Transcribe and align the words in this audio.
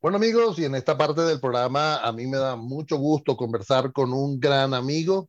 Bueno 0.00 0.18
amigos, 0.18 0.56
y 0.60 0.64
en 0.64 0.76
esta 0.76 0.96
parte 0.96 1.22
del 1.22 1.40
programa 1.40 1.96
a 1.96 2.12
mí 2.12 2.24
me 2.28 2.36
da 2.36 2.54
mucho 2.54 2.98
gusto 2.98 3.36
conversar 3.36 3.92
con 3.92 4.12
un 4.12 4.38
gran 4.38 4.72
amigo. 4.72 5.28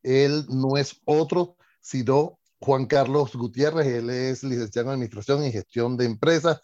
Él 0.00 0.44
no 0.48 0.76
es 0.76 1.00
otro, 1.04 1.56
sino 1.80 2.38
Juan 2.60 2.86
Carlos 2.86 3.34
Gutiérrez. 3.34 3.88
Él 3.88 4.10
es 4.10 4.44
licenciado 4.44 4.90
en 4.90 4.94
Administración 4.94 5.44
y 5.44 5.50
Gestión 5.50 5.96
de 5.96 6.04
Empresas. 6.04 6.60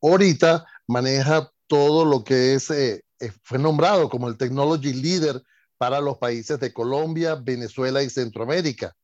Ahorita 0.00 0.66
maneja 0.86 1.50
todo 1.66 2.04
lo 2.04 2.22
que 2.22 2.54
es, 2.54 2.70
eh, 2.70 3.04
eh, 3.18 3.32
fue 3.42 3.58
nombrado 3.58 4.08
como 4.08 4.28
el 4.28 4.36
Technology 4.36 4.92
Leader 4.92 5.42
para 5.76 6.00
los 6.00 6.18
países 6.18 6.60
de 6.60 6.72
Colombia, 6.72 7.34
Venezuela 7.34 8.04
y 8.04 8.08
Centroamérica. 8.08 8.94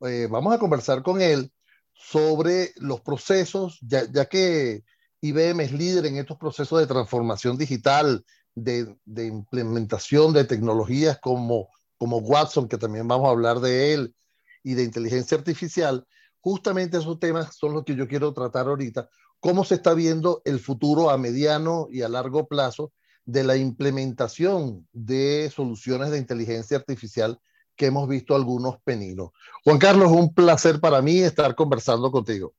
Eh, 0.00 0.26
vamos 0.28 0.52
a 0.52 0.58
conversar 0.58 1.04
con 1.04 1.20
él 1.22 1.52
sobre 1.92 2.72
los 2.78 3.00
procesos, 3.00 3.78
ya, 3.80 4.10
ya 4.10 4.24
que 4.24 4.82
IBM 5.20 5.60
es 5.62 5.72
líder 5.72 6.06
en 6.06 6.16
estos 6.16 6.38
procesos 6.38 6.78
de 6.78 6.86
transformación 6.86 7.56
digital, 7.56 8.24
de, 8.54 8.96
implementación 9.06 10.32
de 10.32 10.44
tecnologías 10.44 11.18
como, 11.20 11.68
como 11.96 12.18
Watson, 12.18 12.68
que 12.68 12.78
también 12.78 13.08
vamos 13.08 13.28
a 13.28 13.32
hablar 13.32 13.60
de 13.60 13.94
él, 13.94 14.14
y 14.62 14.74
de 14.74 14.84
inteligencia 14.84 15.38
artificial. 15.38 16.06
Justamente 16.40 16.98
esos 16.98 17.18
temas 17.18 17.56
son 17.56 17.72
los 17.72 17.84
que 17.84 17.96
yo 17.96 18.06
quiero 18.06 18.32
tratar 18.32 18.66
ahorita. 18.66 19.08
¿Cómo 19.40 19.64
se 19.64 19.76
está 19.76 19.94
viendo 19.94 20.42
el 20.44 20.60
futuro 20.60 21.10
a 21.10 21.18
mediano 21.18 21.88
y 21.90 22.02
a 22.02 22.08
largo 22.08 22.46
plazo 22.48 22.92
de 23.24 23.44
la 23.44 23.56
implementación 23.56 24.86
de 24.92 25.50
soluciones 25.54 26.10
de 26.10 26.18
inteligencia 26.18 26.76
artificial 26.76 27.40
que 27.76 27.86
hemos 27.86 28.08
visto 28.08 28.34
algunos 28.34 28.76
peninos? 28.82 29.30
Juan 29.64 29.78
Carlos, 29.78 30.10
un 30.10 30.34
placer 30.34 30.80
para 30.80 31.00
mí 31.02 31.18
estar 31.20 31.54
conversando 31.54 32.10
contigo. 32.10 32.54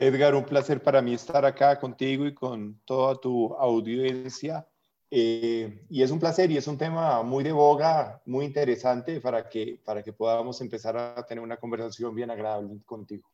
Edgar, 0.00 0.34
un 0.34 0.46
placer 0.46 0.82
para 0.82 1.02
mí 1.02 1.12
estar 1.12 1.44
acá 1.44 1.78
contigo 1.78 2.24
y 2.24 2.32
con 2.32 2.80
toda 2.86 3.20
tu 3.20 3.52
audiencia. 3.52 4.66
Eh, 5.10 5.84
y 5.90 6.02
es 6.02 6.10
un 6.10 6.18
placer 6.18 6.50
y 6.50 6.56
es 6.56 6.66
un 6.66 6.78
tema 6.78 7.22
muy 7.22 7.44
de 7.44 7.52
boga, 7.52 8.22
muy 8.24 8.46
interesante 8.46 9.20
para 9.20 9.46
que, 9.46 9.78
para 9.84 10.02
que 10.02 10.14
podamos 10.14 10.58
empezar 10.62 10.96
a 10.96 11.26
tener 11.26 11.44
una 11.44 11.58
conversación 11.58 12.14
bien 12.14 12.30
agradable 12.30 12.80
contigo. 12.86 13.28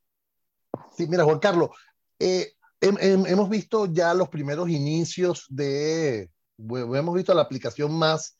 Sí, 0.97 1.07
mira, 1.07 1.23
Juan 1.23 1.39
Carlos, 1.39 1.71
eh, 2.19 2.55
hemos 2.81 3.49
visto 3.49 3.87
ya 3.87 4.13
los 4.13 4.29
primeros 4.29 4.69
inicios 4.69 5.47
de, 5.49 6.33
hemos 6.59 7.15
visto 7.15 7.33
la 7.33 7.43
aplicación 7.43 7.97
más, 7.97 8.37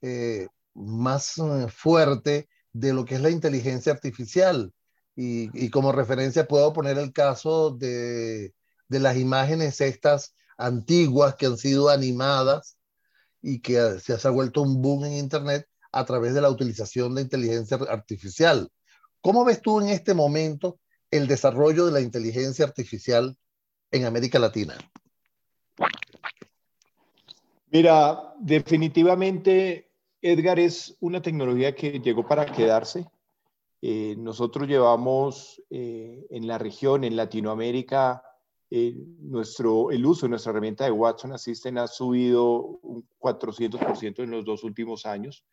eh, 0.00 0.48
más 0.72 1.34
fuerte 1.68 2.48
de 2.72 2.94
lo 2.94 3.04
que 3.04 3.16
es 3.16 3.20
la 3.20 3.28
inteligencia 3.28 3.92
artificial. 3.92 4.72
Y, 5.18 5.70
como 5.70 5.92
referencia 5.92 6.46
puedo 6.46 6.74
poner 6.74 6.98
el 6.98 7.12
caso 7.12 7.70
de, 7.70 8.52
de, 8.88 9.00
las 9.00 9.16
imágenes 9.16 9.80
estas 9.80 10.34
antiguas 10.58 11.36
que 11.36 11.46
han 11.46 11.56
sido 11.56 11.88
animadas 11.88 12.76
y 13.40 13.60
que 13.60 13.98
se 13.98 14.12
ha 14.12 14.30
vuelto 14.30 14.60
un 14.60 14.82
boom 14.82 15.06
en 15.06 15.14
Internet 15.14 15.66
a 15.90 16.04
través 16.04 16.34
de 16.34 16.42
la 16.42 16.50
utilización 16.50 17.14
de 17.14 17.22
inteligencia 17.22 17.78
artificial. 17.88 18.70
¿Cómo 19.22 19.44
ves 19.44 19.62
tú 19.62 19.80
en 19.80 19.88
este 19.88 20.12
momento 20.12 20.78
el 21.10 21.26
desarrollo 21.26 21.86
de 21.86 21.92
la 21.92 22.00
inteligencia 22.00 22.66
artificial 22.66 23.36
en 23.90 24.04
América 24.04 24.38
Latina? 24.38 24.76
Mira, 27.70 28.34
definitivamente, 28.38 29.90
Edgar, 30.20 30.58
es 30.58 30.96
una 31.00 31.22
tecnología 31.22 31.74
que 31.74 32.00
llegó 32.00 32.26
para 32.26 32.46
quedarse. 32.46 33.06
Eh, 33.82 34.16
nosotros 34.18 34.66
llevamos 34.68 35.62
eh, 35.70 36.26
en 36.30 36.46
la 36.46 36.58
región, 36.58 37.04
en 37.04 37.16
Latinoamérica, 37.16 38.22
eh, 38.70 38.94
nuestro, 39.20 39.90
el 39.90 40.04
uso 40.04 40.26
de 40.26 40.30
nuestra 40.30 40.50
herramienta 40.50 40.84
de 40.84 40.90
Watson 40.90 41.32
Assistant 41.32 41.78
ha 41.78 41.86
subido 41.86 42.58
un 42.82 43.06
400% 43.20 44.24
en 44.24 44.30
los 44.30 44.44
dos 44.44 44.64
últimos 44.64 45.06
años. 45.06 45.44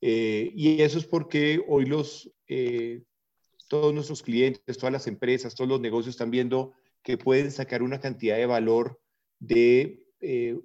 y 0.00 0.80
eso 0.80 0.98
es 0.98 1.06
porque 1.06 1.60
hoy 1.68 1.84
los, 1.84 2.30
todos 3.68 3.92
nuestros 3.92 4.22
clientes, 4.22 4.78
todas 4.78 4.92
las 4.92 5.06
empresas, 5.08 5.54
todos 5.54 5.68
los 5.68 5.80
negocios 5.80 6.14
están 6.14 6.30
viendo 6.30 6.72
que 7.02 7.18
pueden 7.18 7.50
sacar 7.50 7.82
una 7.82 8.00
cantidad 8.00 8.36
de 8.36 8.46
valor 8.46 9.00
de 9.40 10.04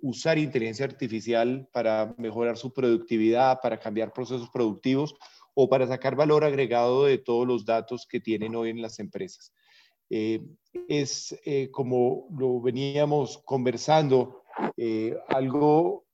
usar 0.02 0.38
inteligencia 0.38 0.86
artificial 0.86 1.68
para 1.72 2.16
mejorar 2.18 2.58
su 2.58 2.74
productividad, 2.74 3.59
para 3.62 3.80
cambiar 3.80 4.13
procesos 4.13 4.50
productivos 4.52 5.16
o 5.53 5.69
para 5.69 5.88
sacar 5.88 6.16
valor 6.16 6.44
agregado 6.44 7.06
de 7.06 7.18
todos 7.18 7.47
los 7.47 7.66
datos 7.66 8.08
que 8.08 8.19
tienen 8.19 8.56
hoy 8.56 8.69
en 8.69 8.81
las 8.81 9.00
empresas. 9.00 9.53
Eh, 10.09 10.41
es 10.88 11.36
eh, 11.46 11.69
como 11.72 12.28
lo 12.38 12.62
veníamos 12.62 13.40
conversando, 13.46 14.44
eh, 14.78 15.18
algo 15.28 16.06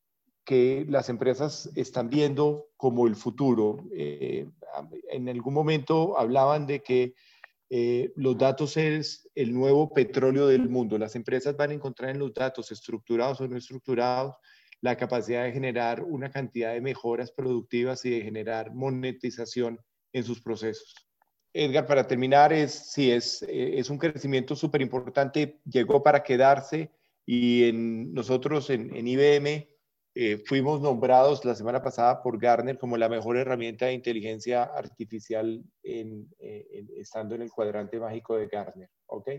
que 0.46 0.86
las 0.88 1.10
empresas 1.10 1.70
están 1.76 2.10
viendo 2.10 2.70
como 2.78 3.08
el 3.08 3.16
futuro. 3.16 3.84
en 3.92 5.30
algún 5.30 5.54
momento 5.54 6.18
hablaban 6.18 6.66
de 6.66 6.82
que 6.82 7.14
los 8.16 8.38
datos 8.38 8.78
es 8.78 9.30
el 9.36 9.54
nuevo 9.54 9.94
petróleo 9.94 10.48
del 10.48 10.70
mundo. 10.70 10.98
Las 10.98 11.16
empresas 11.16 11.56
van 11.56 11.70
a 11.70 11.74
encontrar 11.74 12.10
en 12.12 12.20
los 12.20 12.34
datos 12.34 12.72
estructurados 12.72 13.42
o 13.42 13.48
no 13.48 13.58
estructurados 13.58 14.36
la 14.82 14.96
capacidad 14.96 15.44
de 15.44 15.52
generar 15.52 16.04
una 16.04 16.32
cantidad 16.32 16.74
de 16.74 16.82
mejoras 16.82 17.32
productivas 17.32 18.06
y 18.06 18.12
de 18.12 18.22
generar 18.22 18.74
monetización 18.74 19.80
en 20.14 20.24
sus 20.24 20.42
procesos. 20.42 20.96
Edgar, 21.54 21.88
para 21.88 22.08
terminar, 22.08 22.54
es, 22.54 22.72
sí, 22.92 23.12
es, 23.12 23.42
eh, 23.44 23.80
es 23.80 23.90
un 23.90 23.98
crecimiento 23.98 24.56
súper 24.56 24.82
importante, 24.82 25.60
llegó 25.66 26.04
para 26.04 26.24
quedarse 26.24 26.92
y 27.26 27.66
en, 27.66 28.14
nosotros 28.14 28.70
en, 28.70 28.96
en 28.96 29.08
IBM 29.08 29.68
eh, 30.16 30.38
fuimos 30.46 30.82
nombrados 30.82 31.46
la 31.46 31.56
semana 31.56 31.82
pasada 31.82 32.22
por 32.22 32.40
Gartner 32.40 32.78
como 32.78 32.98
la 32.98 33.10
mejor 33.10 33.38
herramienta 33.38 33.88
de 33.88 33.94
inteligencia 33.94 34.64
artificial 34.64 35.64
en, 35.84 36.28
eh, 36.40 36.86
estando 36.98 37.36
en 37.36 37.44
el 37.44 37.52
cuadrante 37.52 38.00
mágico 38.00 38.36
de 38.36 38.48
Gartner. 38.48 38.90
¿ok? 39.08 39.30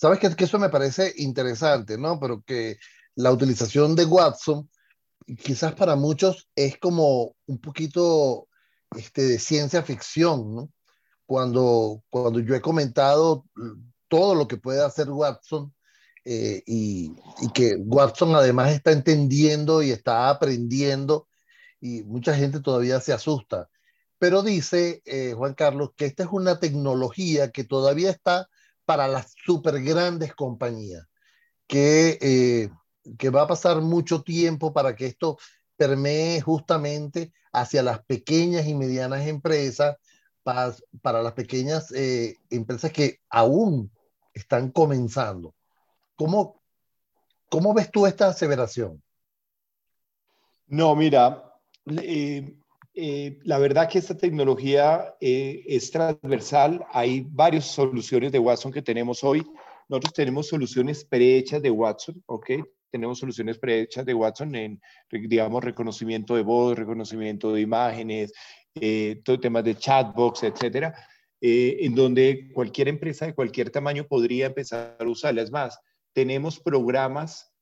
Sabes 0.00 0.20
que, 0.20 0.34
que, 0.36 0.44
eso 0.44 0.60
me 0.60 0.68
parece 0.68 1.12
interesante, 1.16 1.98
¿no? 1.98 2.20
Pero 2.20 2.42
que 2.42 2.78
la 3.16 3.32
utilización 3.32 3.96
de 3.96 4.04
Watson, 4.04 4.70
quizás 5.42 5.74
para 5.74 5.96
muchos 5.96 6.48
es 6.54 6.78
como 6.78 7.34
un 7.46 7.60
poquito 7.60 8.46
este, 8.96 9.22
de 9.22 9.40
ciencia 9.40 9.82
ficción, 9.82 10.54
¿no? 10.54 10.70
Cuando, 11.26 12.04
cuando 12.10 12.38
yo 12.38 12.54
he 12.54 12.60
comentado 12.60 13.44
todo 14.06 14.36
lo 14.36 14.46
que 14.46 14.56
puede 14.56 14.84
hacer 14.84 15.10
Watson 15.10 15.74
eh, 16.24 16.62
y, 16.64 17.12
y, 17.40 17.50
que 17.52 17.74
Watson 17.76 18.36
además 18.36 18.72
está 18.72 18.92
entendiendo 18.92 19.82
y 19.82 19.90
está 19.90 20.30
aprendiendo 20.30 21.28
y 21.80 22.04
mucha 22.04 22.34
gente 22.34 22.60
todavía 22.60 23.00
se 23.00 23.12
asusta. 23.12 23.68
Pero 24.18 24.42
dice 24.42 25.02
eh, 25.04 25.34
Juan 25.36 25.54
Carlos 25.54 25.90
que 25.96 26.06
esta 26.06 26.22
es 26.22 26.28
una 26.30 26.60
tecnología 26.60 27.50
que 27.50 27.64
todavía 27.64 28.10
está 28.10 28.48
para 28.88 29.06
las 29.06 29.34
super 29.44 29.82
grandes 29.82 30.34
compañías, 30.34 31.06
que, 31.66 32.18
eh, 32.22 32.70
que 33.18 33.28
va 33.28 33.42
a 33.42 33.46
pasar 33.46 33.82
mucho 33.82 34.22
tiempo 34.22 34.72
para 34.72 34.96
que 34.96 35.04
esto 35.04 35.36
permee 35.76 36.40
justamente 36.40 37.34
hacia 37.52 37.82
las 37.82 38.02
pequeñas 38.06 38.66
y 38.66 38.74
medianas 38.74 39.26
empresas, 39.26 39.98
para, 40.42 40.74
para 41.02 41.22
las 41.22 41.34
pequeñas 41.34 41.92
eh, 41.92 42.38
empresas 42.48 42.90
que 42.90 43.20
aún 43.28 43.92
están 44.32 44.70
comenzando. 44.70 45.54
¿Cómo, 46.16 46.62
¿Cómo 47.50 47.74
ves 47.74 47.90
tú 47.90 48.06
esta 48.06 48.28
aseveración? 48.28 49.02
No, 50.66 50.96
mira, 50.96 51.44
eh, 51.84 52.56
eh, 53.00 53.38
la 53.44 53.60
verdad 53.60 53.88
que 53.88 54.00
esta 54.00 54.16
tecnología 54.16 55.14
eh, 55.20 55.62
es 55.68 55.92
transversal. 55.92 56.84
Hay 56.90 57.24
varias 57.30 57.66
soluciones 57.66 58.32
de 58.32 58.40
Watson 58.40 58.72
que 58.72 58.82
tenemos 58.82 59.22
hoy. 59.22 59.46
Nosotros 59.88 60.14
tenemos 60.14 60.48
soluciones 60.48 61.04
prehechas 61.04 61.62
de 61.62 61.70
Watson, 61.70 62.20
¿ok? 62.26 62.50
Tenemos 62.90 63.20
soluciones 63.20 63.56
prehechas 63.56 64.04
de 64.04 64.14
Watson 64.14 64.52
en, 64.56 64.80
digamos, 65.12 65.62
reconocimiento 65.62 66.34
de 66.34 66.42
voz, 66.42 66.76
reconocimiento 66.76 67.52
de 67.52 67.60
imágenes, 67.60 68.32
eh, 68.74 69.20
todo 69.24 69.38
temas 69.38 69.62
de 69.62 69.76
chatbox, 69.76 70.42
etcétera, 70.42 70.92
en 71.40 71.94
donde 71.94 72.50
cualquier 72.52 72.88
empresa 72.88 73.26
de 73.26 73.34
cualquier 73.34 73.70
tamaño 73.70 74.08
podría 74.08 74.46
empezar 74.46 74.96
a 74.98 75.04
usarlas. 75.04 75.52
más, 75.52 75.78
tenemos 76.12 76.58
programas 76.58 77.54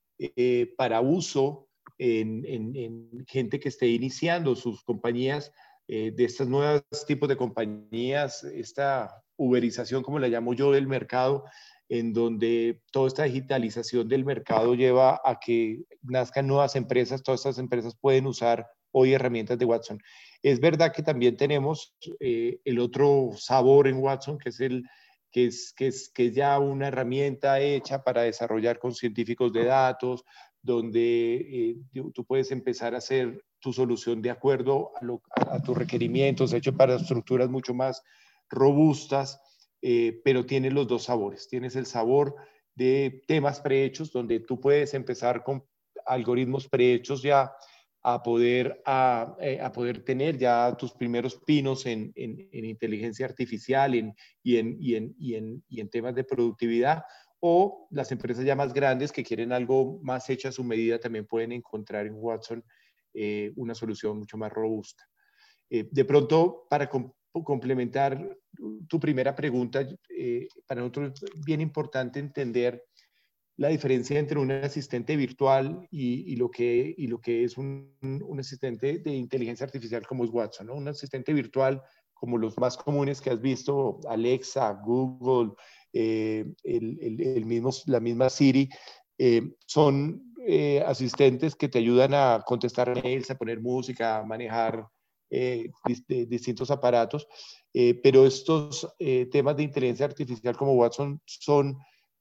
para 0.78 1.02
uso 1.02 1.65
en, 1.98 3.24
gente 3.26 3.60
que 3.60 3.68
esté 3.68 3.88
iniciando 3.88 4.54
sus 4.56 4.82
compañías, 4.82 5.52
eh, 5.88 6.12
de 6.14 6.24
estos 6.24 6.48
nuevos 6.48 6.82
tipos 7.06 7.28
de 7.28 7.36
compañías, 7.36 8.42
esta 8.44 9.22
uberización, 9.36 10.02
como 10.02 10.18
la 10.18 10.28
llamo 10.28 10.54
yo, 10.54 10.72
del 10.72 10.86
mercado, 10.86 11.44
en 11.88 12.12
donde 12.12 12.82
toda 12.90 13.06
esta 13.06 13.24
digitalización 13.24 14.08
del 14.08 14.24
mercado 14.24 14.74
lleva 14.74 15.20
a 15.24 15.38
que 15.38 15.84
nazcan 16.02 16.48
nuevas 16.48 16.74
empresas, 16.74 17.22
todas 17.22 17.40
estas 17.40 17.58
empresas 17.58 17.96
pueden 18.00 18.26
usar 18.26 18.66
hoy 18.90 19.12
herramientas 19.12 19.58
de 19.58 19.64
Watson. 19.64 20.02
Es 20.42 20.58
verdad 20.58 20.92
que 20.92 21.02
también 21.02 21.36
tenemos 21.36 21.94
eh, 22.18 22.58
el 22.64 22.78
otro 22.80 23.30
sabor 23.36 23.86
en 23.86 23.98
Watson, 23.98 24.38
que 24.38 24.48
es 24.48 24.60
el 24.60 24.84
que 25.30 25.46
es, 25.46 25.74
que, 25.76 25.88
es, 25.88 26.08
que 26.08 26.32
ya 26.32 26.58
una 26.58 26.88
herramienta 26.88 27.60
hecha 27.60 28.02
para 28.02 28.22
desarrollar 28.22 28.78
con 28.78 28.94
científicos 28.94 29.52
de 29.52 29.64
datos, 29.64 30.24
donde 30.66 31.36
eh, 31.36 31.76
tú 32.12 32.24
puedes 32.24 32.50
empezar 32.50 32.94
a 32.94 32.98
hacer 32.98 33.42
tu 33.60 33.72
solución 33.72 34.20
de 34.20 34.30
acuerdo 34.30 34.92
a, 35.34 35.62
tus 35.62 35.78
requerimientos, 35.78 36.52
hecho 36.52 36.76
para 36.76 36.96
estructuras 36.96 37.48
mucho 37.48 37.72
más 37.72 38.02
robustas, 38.50 39.40
eh, 39.80 40.20
pero 40.24 40.44
tiene 40.44 40.70
los 40.70 40.86
dos 40.88 41.04
sabores. 41.04 41.48
Tienes 41.48 41.76
el 41.76 41.86
sabor 41.86 42.34
de 42.74 43.22
temas 43.26 43.60
prehechos, 43.60 44.12
donde 44.12 44.40
tú 44.40 44.60
puedes 44.60 44.92
empezar 44.92 45.42
con 45.42 45.64
algoritmos 46.04 46.68
prehechos 46.68 47.22
ya 47.22 47.52
a 48.02 48.22
poder, 48.22 48.82
a, 48.86 49.36
eh, 49.40 49.58
a, 49.60 49.72
poder 49.72 50.04
tener 50.04 50.38
ya 50.38 50.76
tus 50.78 50.92
primeros 50.92 51.40
pinos 51.44 51.86
en, 51.86 52.12
en, 52.14 52.64
inteligencia 52.64 53.26
artificial 53.26 53.94
en, 53.94 54.14
y, 54.44 54.58
y, 54.58 54.96
y, 55.18 55.64
y, 55.68 55.80
en, 55.80 55.90
temas 55.90 56.14
de 56.14 56.22
productividad, 56.22 57.02
o 57.40 57.88
las 57.90 58.10
empresas 58.12 58.44
ya 58.44 58.56
más 58.56 58.72
grandes 58.72 59.12
que 59.12 59.24
quieren 59.24 59.52
algo 59.52 59.98
más 60.02 60.28
hecho 60.30 60.48
a 60.48 60.52
su 60.52 60.64
medida 60.64 60.98
también 60.98 61.26
pueden 61.26 61.52
encontrar 61.52 62.06
en 62.06 62.14
Watson 62.16 62.64
eh, 63.14 63.52
una 63.56 63.74
solución 63.74 64.18
mucho 64.18 64.36
más 64.36 64.52
robusta. 64.52 65.04
Eh, 65.70 65.88
de 65.90 66.04
pronto, 66.04 66.66
para 66.70 66.88
complementar 66.88 68.36
tu 68.88 68.98
primera 68.98 69.34
pregunta, 69.34 69.86
para 70.66 70.80
nosotros 70.80 71.22
es 71.22 71.44
bien 71.44 71.60
importante 71.60 72.18
entender 72.18 72.82
la 73.58 73.68
diferencia 73.68 74.18
entre 74.18 74.38
un 74.38 74.50
asistente 74.50 75.16
virtual 75.16 75.86
y, 75.90 76.36
lo, 76.36 76.50
que, 76.50 76.94
y 76.96 77.06
lo 77.06 77.20
que 77.20 77.44
es 77.44 77.56
un, 77.56 77.96
un, 78.02 78.38
asistente 78.38 78.98
de 78.98 79.14
inteligencia 79.14 79.64
artificial 79.64 80.06
como 80.06 80.24
es 80.24 80.30
Watson. 80.30 80.66
¿no? 80.66 80.74
Un 80.74 80.88
asistente 80.88 81.32
virtual 81.32 81.82
como 82.12 82.38
los 82.38 82.58
más 82.58 82.76
comunes 82.76 83.20
que 83.20 83.30
has 83.30 83.40
visto, 83.40 84.00
Alexa, 84.08 84.72
Google, 84.84 85.52
eh, 85.98 86.44
el, 86.64 86.98
el, 87.00 87.44
mismo, 87.46 87.70
la 87.86 88.00
misma 88.00 88.28
Siri, 88.28 88.68
eh, 89.18 89.42
son 89.66 90.34
eh, 90.46 90.82
asistentes 90.86 91.54
que 91.54 91.68
te 91.68 91.78
ayudan 91.78 92.14
a 92.14 92.42
contestar 92.46 93.02
mails, 93.02 93.30
a 93.30 93.36
poner 93.36 93.60
música, 93.60 94.18
a 94.18 94.24
manejar 94.24 94.86
distintos 95.28 96.70
aparatos, 96.70 97.26
pero 98.00 98.24
estos 98.24 98.86
temas 99.32 99.56
de 99.56 99.64
inteligencia 99.64 100.06
artificial 100.06 100.56
como 100.56 100.74
Watson 100.74 101.20
son 101.24 101.76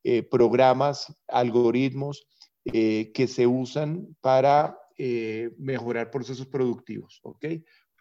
eh, 0.07 0.21
programas, 0.21 1.11
algoritmos 1.27 2.27
eh, 2.63 3.11
que 3.11 3.25
se 3.25 3.47
usan 3.47 4.15
para 4.21 4.77
eh, 4.99 5.49
mejorar 5.57 6.11
procesos 6.11 6.45
productivos, 6.45 7.21
¿ok? 7.23 7.43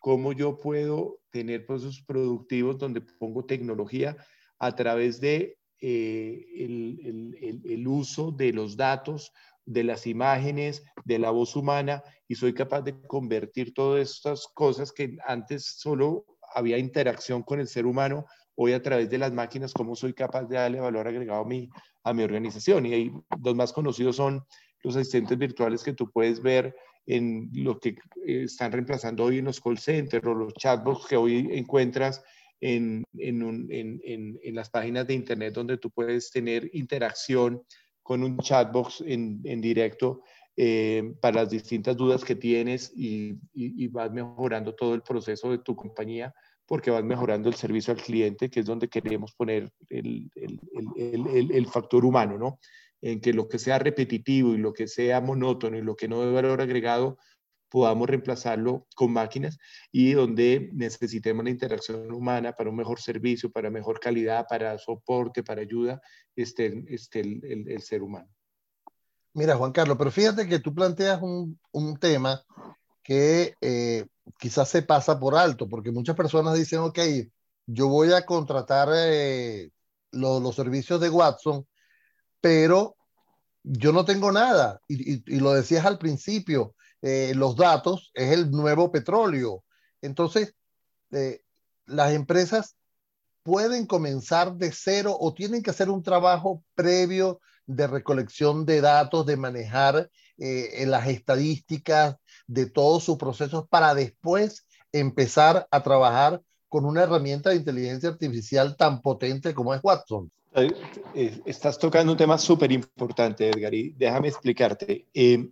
¿Cómo 0.00 0.34
yo 0.34 0.58
puedo 0.58 1.20
tener 1.30 1.64
procesos 1.64 2.02
productivos 2.02 2.76
donde 2.76 3.00
pongo 3.00 3.46
tecnología 3.46 4.18
a 4.58 4.76
través 4.76 5.18
de 5.18 5.56
el, 5.84 7.62
el, 7.64 7.88
uso 7.88 8.32
de 8.32 8.52
los 8.52 8.76
datos, 8.76 9.32
de 9.66 9.84
las 9.84 10.06
imágenes, 10.06 10.84
de 11.04 11.18
la 11.18 11.30
voz 11.30 11.56
humana 11.56 12.02
y 12.28 12.34
soy 12.34 12.54
capaz 12.54 12.82
de 12.82 13.00
convertir 13.06 13.74
todas 13.74 14.10
estas 14.10 14.46
cosas 14.48 14.92
que 14.92 15.16
antes 15.26 15.64
solo 15.78 16.24
había 16.54 16.78
interacción 16.78 17.42
con 17.42 17.60
el 17.60 17.68
ser 17.68 17.86
humano, 17.86 18.24
hoy 18.54 18.72
a 18.72 18.82
través 18.82 19.10
de 19.10 19.18
las 19.18 19.32
máquinas, 19.32 19.72
cómo 19.72 19.96
soy 19.96 20.14
capaz 20.14 20.44
de 20.44 20.56
darle 20.56 20.80
valor 20.80 21.08
agregado 21.08 21.42
a 21.42 21.46
mi, 21.46 21.68
a 22.04 22.14
mi 22.14 22.22
organización. 22.22 22.86
Y 22.86 22.94
ahí, 22.94 23.12
los 23.42 23.54
más 23.54 23.72
conocidos 23.72 24.16
son 24.16 24.44
los 24.82 24.96
asistentes 24.96 25.36
virtuales 25.36 25.82
que 25.82 25.92
tú 25.92 26.10
puedes 26.10 26.40
ver 26.40 26.74
en 27.06 27.50
lo 27.52 27.78
que 27.78 27.90
eh, 28.26 28.44
están 28.44 28.72
reemplazando 28.72 29.24
hoy 29.24 29.38
en 29.38 29.46
los 29.46 29.60
call 29.60 29.78
centers 29.78 30.26
o 30.26 30.34
los 30.34 30.54
chatbots 30.54 31.06
que 31.06 31.16
hoy 31.16 31.48
encuentras 31.52 32.22
en, 32.64 33.04
en, 33.18 33.68
en, 33.70 34.40
en 34.42 34.54
las 34.54 34.70
páginas 34.70 35.06
de 35.06 35.12
internet 35.12 35.52
donde 35.52 35.76
tú 35.76 35.90
puedes 35.90 36.30
tener 36.30 36.70
interacción 36.72 37.62
con 38.02 38.22
un 38.22 38.38
chatbox 38.38 39.02
en, 39.06 39.42
directo 39.60 40.22
eh, 40.56 41.14
para 41.20 41.42
las 41.42 41.50
distintas 41.50 41.94
dudas 41.94 42.24
que 42.24 42.36
tienes 42.36 42.90
y, 42.96 43.32
y, 43.52 43.84
y, 43.84 43.88
vas 43.88 44.10
mejorando 44.10 44.74
todo 44.74 44.94
el 44.94 45.02
proceso 45.02 45.50
de 45.50 45.58
tu 45.58 45.76
compañía 45.76 46.32
porque 46.64 46.90
vas 46.90 47.04
mejorando 47.04 47.50
el 47.50 47.54
servicio 47.54 47.92
al 47.92 48.00
cliente, 48.00 48.48
que 48.48 48.60
es 48.60 48.66
donde 48.66 48.88
queremos 48.88 49.34
poner 49.34 49.70
el, 49.90 50.30
el, 50.34 51.50
el, 51.52 51.66
factor 51.66 52.06
humano, 52.06 52.38
¿no? 52.38 52.58
En 53.02 53.20
que 53.20 53.34
lo 53.34 53.46
que 53.46 53.58
sea 53.58 53.78
repetitivo 53.78 54.54
y 54.54 54.56
lo 54.56 54.72
que 54.72 54.88
sea 54.88 55.20
monótono 55.20 55.76
y 55.76 55.82
lo 55.82 55.94
que 55.96 56.08
no 56.08 56.24
de 56.24 56.32
valor 56.32 56.62
agregado, 56.62 57.18
podamos 57.74 58.08
reemplazarlo 58.08 58.86
con 58.94 59.12
máquinas 59.12 59.58
y 59.90 60.12
donde 60.12 60.70
necesitemos 60.74 61.42
la 61.42 61.50
interacción 61.50 62.12
humana 62.12 62.52
para 62.52 62.70
un 62.70 62.76
mejor 62.76 63.00
servicio, 63.00 63.50
para 63.50 63.68
mejor 63.68 63.98
calidad, 63.98 64.46
para 64.48 64.78
soporte, 64.78 65.42
para 65.42 65.62
ayuda, 65.62 66.00
esté, 66.36 66.84
esté 66.86 67.18
el, 67.18 67.64
el, 67.68 67.82
ser 67.82 68.04
humano. 68.04 68.28
Mira, 69.32 69.56
Juan 69.56 69.72
Carlos, 69.72 69.96
pero 69.98 70.12
fíjate 70.12 70.46
que 70.46 70.60
tú 70.60 70.72
planteas 70.72 71.20
un, 71.20 71.58
un 71.72 71.96
tema 71.96 72.44
que 73.02 73.54
eh, 73.60 74.06
quizás 74.38 74.68
se 74.68 74.82
pasa 74.82 75.18
por 75.18 75.34
alto, 75.34 75.68
porque 75.68 75.90
muchas 75.90 76.14
personas 76.14 76.54
dicen, 76.54 76.78
ok, 76.78 77.00
yo 77.66 77.88
voy 77.88 78.12
a 78.12 78.24
contratar 78.24 78.88
eh, 78.94 79.68
los 80.12 80.54
servicios 80.54 81.00
de 81.00 81.10
Watson, 81.10 81.66
pero 82.40 82.94
yo 83.64 83.90
no 83.90 84.04
tengo 84.04 84.30
nada. 84.30 84.80
Y, 84.86 85.40
lo 85.40 85.54
decías 85.54 85.84
al 85.84 85.98
principio, 85.98 86.76
eh, 87.04 87.32
los 87.34 87.54
datos 87.54 88.10
es 88.14 88.32
el 88.32 88.50
nuevo 88.50 88.90
petróleo. 88.90 89.62
Entonces, 90.00 90.54
eh, 91.12 91.42
las 91.84 92.12
empresas 92.12 92.76
pueden 93.42 93.86
comenzar 93.86 94.54
de 94.54 94.72
cero 94.72 95.16
o 95.20 95.34
tienen 95.34 95.62
que 95.62 95.70
hacer 95.70 95.90
un 95.90 96.02
trabajo 96.02 96.64
previo 96.74 97.40
de 97.66 97.86
recolección 97.86 98.64
de 98.64 98.80
datos, 98.80 99.26
de 99.26 99.36
manejar 99.36 100.10
las 100.36 101.06
estadísticas, 101.06 102.16
de 102.46 102.66
todos 102.66 103.04
sus 103.04 103.16
procesos 103.18 103.68
para 103.68 103.94
después 103.94 104.66
empezar 104.90 105.68
a 105.70 105.82
trabajar 105.82 106.40
con 106.68 106.86
una 106.86 107.02
herramienta 107.02 107.50
de 107.50 107.56
inteligencia 107.56 108.08
artificial 108.08 108.76
tan 108.76 109.00
potente 109.00 109.54
como 109.54 109.74
es 109.74 109.80
Watson. 109.82 110.30
Eh, 110.54 111.40
estás 111.44 111.78
tocando 111.78 112.12
un 112.12 112.18
tema 112.18 112.38
súper 112.38 112.70
importante, 112.70 113.48
Edgar, 113.48 113.74
y 113.74 113.90
déjame 113.90 114.28
explicarte. 114.28 115.06
Eh, 115.12 115.50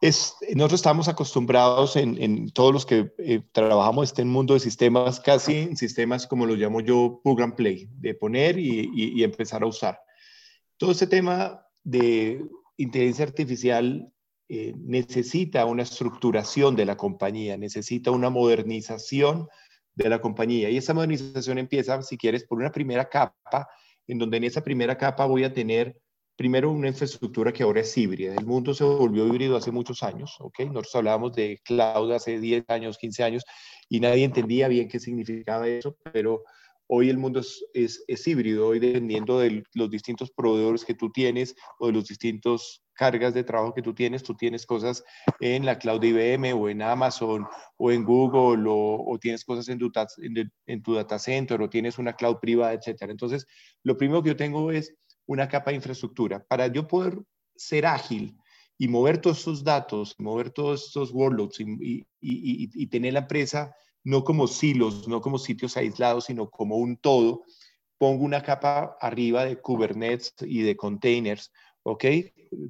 es, 0.00 0.36
nosotros 0.54 0.80
estamos 0.80 1.08
acostumbrados 1.08 1.96
en, 1.96 2.50
todos 2.50 2.72
los 2.72 2.86
que 2.86 3.12
eh, 3.18 3.42
trabajamos 3.52 4.04
este 4.08 4.24
mundo 4.24 4.54
de 4.54 4.60
sistemas, 4.60 5.20
casi 5.20 5.56
en 5.56 5.76
sistemas 5.76 6.26
como 6.26 6.46
lo 6.46 6.54
llamo 6.54 6.80
yo, 6.80 7.20
plug 7.22 7.42
and 7.42 7.54
play, 7.54 7.88
de 7.98 8.14
poner 8.14 8.58
y, 8.58 8.90
y 8.94 9.22
empezar 9.24 9.62
a 9.62 9.66
usar. 9.66 10.00
Todo 10.76 10.92
este 10.92 11.06
tema 11.06 11.66
de 11.82 12.44
inteligencia 12.76 13.24
artificial 13.24 14.12
eh, 14.50 14.72
necesita 14.78 15.66
una 15.66 15.82
estructuración 15.82 16.74
de 16.74 16.86
la 16.86 16.96
compañía, 16.96 17.58
necesita 17.58 18.10
una 18.10 18.30
modernización 18.30 19.46
de 19.94 20.08
la 20.08 20.22
compañía. 20.22 20.70
Y 20.70 20.78
esa 20.78 20.94
modernización 20.94 21.58
empieza, 21.58 22.00
si 22.00 22.16
quieres, 22.16 22.44
por 22.44 22.58
una 22.58 22.72
primera 22.72 23.10
capa, 23.10 23.68
en 24.06 24.18
donde 24.18 24.38
en 24.38 24.44
esa 24.44 24.62
primera 24.62 24.96
capa 24.96 25.26
voy 25.26 25.44
a 25.44 25.52
tener 25.52 26.00
primero 26.38 26.70
una 26.70 26.86
infraestructura 26.86 27.52
que 27.52 27.64
ahora 27.64 27.80
es 27.80 27.98
híbrida. 27.98 28.32
El 28.32 28.46
mundo 28.46 28.72
se 28.72 28.84
volvió 28.84 29.26
híbrido 29.26 29.56
hace 29.56 29.72
muchos 29.72 30.04
años, 30.04 30.36
¿ok? 30.38 30.60
Nosotros 30.60 30.94
hablábamos 30.94 31.34
de 31.34 31.60
cloud 31.64 32.12
hace 32.12 32.38
10 32.38 32.64
años, 32.68 32.96
15 32.96 33.24
años, 33.24 33.44
y 33.88 33.98
nadie 33.98 34.22
entendía 34.22 34.68
bien 34.68 34.88
qué 34.88 35.00
significaba 35.00 35.66
eso, 35.66 35.98
pero 36.12 36.44
Hoy 36.90 37.10
el 37.10 37.18
mundo 37.18 37.40
es, 37.40 38.02
es, 38.08 38.26
híbrido, 38.26 38.66
hoy 38.66 38.78
dependiendo 38.78 39.38
de 39.40 39.62
los 39.74 39.90
distintos 39.90 40.30
proveedores 40.30 40.86
que 40.86 40.94
tú 40.94 41.12
tienes 41.12 41.54
o 41.78 41.88
de 41.88 41.92
los 41.92 42.06
distintos 42.06 42.82
cargas 42.94 43.34
de 43.34 43.44
trabajo 43.44 43.74
que 43.74 43.82
tú 43.82 43.94
tienes, 43.94 44.22
tú 44.22 44.34
tienes 44.34 44.64
cosas 44.64 45.04
en 45.38 45.66
la 45.66 45.78
cloud 45.78 46.00
de 46.00 46.08
IBM 46.08 46.54
o 46.54 46.70
en 46.70 46.80
Amazon 46.80 47.46
o 47.76 47.92
en 47.92 48.04
Google 48.04 48.64
o, 48.66 49.18
tienes 49.20 49.44
cosas 49.44 49.68
en 49.68 49.78
tu, 49.78 49.92
en, 50.66 50.82
tu 50.82 50.94
data 50.94 51.18
center 51.18 51.60
o 51.60 51.68
tienes 51.68 51.98
una 51.98 52.14
cloud 52.14 52.38
privada, 52.40 52.72
etcétera. 52.72 53.12
Entonces, 53.12 53.46
lo 53.82 53.98
primero 53.98 54.22
que 54.22 54.30
yo 54.30 54.36
tengo 54.36 54.72
es 54.72 54.96
una 55.28 55.48
capa 55.48 55.70
de 55.70 55.76
infraestructura. 55.76 56.44
Para 56.44 56.66
yo 56.66 56.88
poder 56.88 57.22
ser 57.54 57.86
ágil 57.86 58.36
y 58.76 58.88
mover 58.88 59.20
todos 59.20 59.38
esos 59.38 59.62
datos, 59.62 60.16
mover 60.18 60.50
todos 60.50 60.86
estos 60.86 61.12
workloads 61.12 61.60
y, 61.60 62.06
y 62.20 62.86
tener 62.88 63.12
la 63.12 63.20
empresa 63.20 63.72
no 64.04 64.24
como 64.24 64.46
silos, 64.46 65.06
no 65.06 65.20
como 65.20 65.38
sitios 65.38 65.76
aislados, 65.76 66.24
sino 66.24 66.48
como 66.50 66.76
un 66.76 66.96
todo, 66.96 67.42
pongo 67.98 68.24
una 68.24 68.42
capa 68.42 68.96
arriba 69.00 69.44
de 69.44 69.60
Kubernetes 69.60 70.34
y 70.40 70.62
de 70.62 70.76
containers, 70.76 71.52
¿ok? 71.82 72.04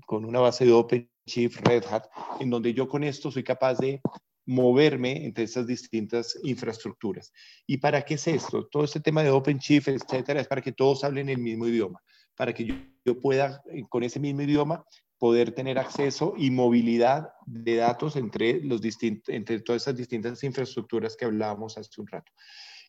Con 0.07 0.25
una 0.25 0.41
base 0.41 0.65
de 0.65 0.73
OpenShift, 0.73 1.61
Red 1.67 1.85
Hat, 1.91 2.07
en 2.41 2.51
donde 2.51 2.75
yo 2.75 2.89
con 2.89 3.05
esto 3.05 3.31
soy 3.31 3.45
capaz 3.45 3.75
de 3.79 4.01
moverme 4.47 5.27
entre 5.27 5.45
estas 5.45 5.67
distintas 5.67 6.39
infraestructuras. 6.43 7.33
¿Y 7.67 7.77
para 7.77 8.03
qué 8.03 8.15
es 8.15 8.27
esto? 8.27 8.67
Todo 8.67 8.85
este 8.85 9.01
tema 9.01 9.23
de 9.23 9.31
OpenShift, 9.31 9.89
etcétera, 9.89 10.41
es 10.41 10.49
para 10.49 10.63
que 10.63 10.73
todos 10.73 11.05
hablen 11.05 11.29
el 11.29 11.39
mismo 11.39 11.67
idioma, 11.67 12.03
para 12.39 12.55
que 12.55 12.65
yo, 12.65 12.75
yo 13.05 13.21
pueda, 13.21 13.63
eh, 13.71 13.83
con 13.89 14.05
ese 14.05 14.21
mismo 14.21 14.43
idioma, 14.43 14.85
poder 15.19 15.53
tener 15.53 15.79
acceso 15.79 16.35
y 16.39 16.51
movilidad 16.51 17.31
de 17.45 17.77
datos 17.77 18.15
entre, 18.17 18.63
los 18.63 18.81
entre 19.27 19.61
todas 19.61 19.83
esas 19.83 19.97
distintas 19.97 20.43
infraestructuras 20.45 21.17
que 21.17 21.25
hablábamos 21.25 21.77
hace 21.77 22.01
un 22.01 22.07
rato. 22.07 22.33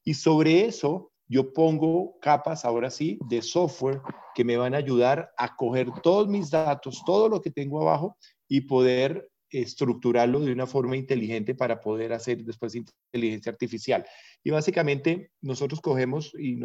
Y 0.03 0.13
sobre 0.13 0.65
eso 0.65 1.11
yo 1.27 1.51
pongo 1.53 2.17
capas, 2.19 2.65
ahora 2.65 2.89
sí, 2.89 3.19
de 3.27 3.41
software 3.41 4.01
que 4.35 4.43
me 4.43 4.57
van 4.57 4.73
a 4.73 4.77
ayudar 4.77 5.31
a 5.37 5.55
coger 5.55 5.91
todos 6.03 6.27
mis 6.27 6.49
datos, 6.49 7.03
todo 7.05 7.27
lo 7.29 7.41
que 7.41 7.51
tengo 7.51 7.81
abajo 7.81 8.17
y 8.47 8.61
poder 8.61 9.28
estructurarlo 9.51 10.39
de 10.39 10.51
una 10.51 10.67
forma 10.67 10.95
inteligente 10.95 11.55
para 11.55 11.79
poder 11.79 12.13
hacer 12.13 12.43
después 12.43 12.75
inteligencia 12.75 13.51
artificial. 13.51 14.05
Y 14.43 14.51
básicamente 14.51 15.31
nosotros 15.41 15.81
cogemos 15.81 16.33
y 16.37 16.59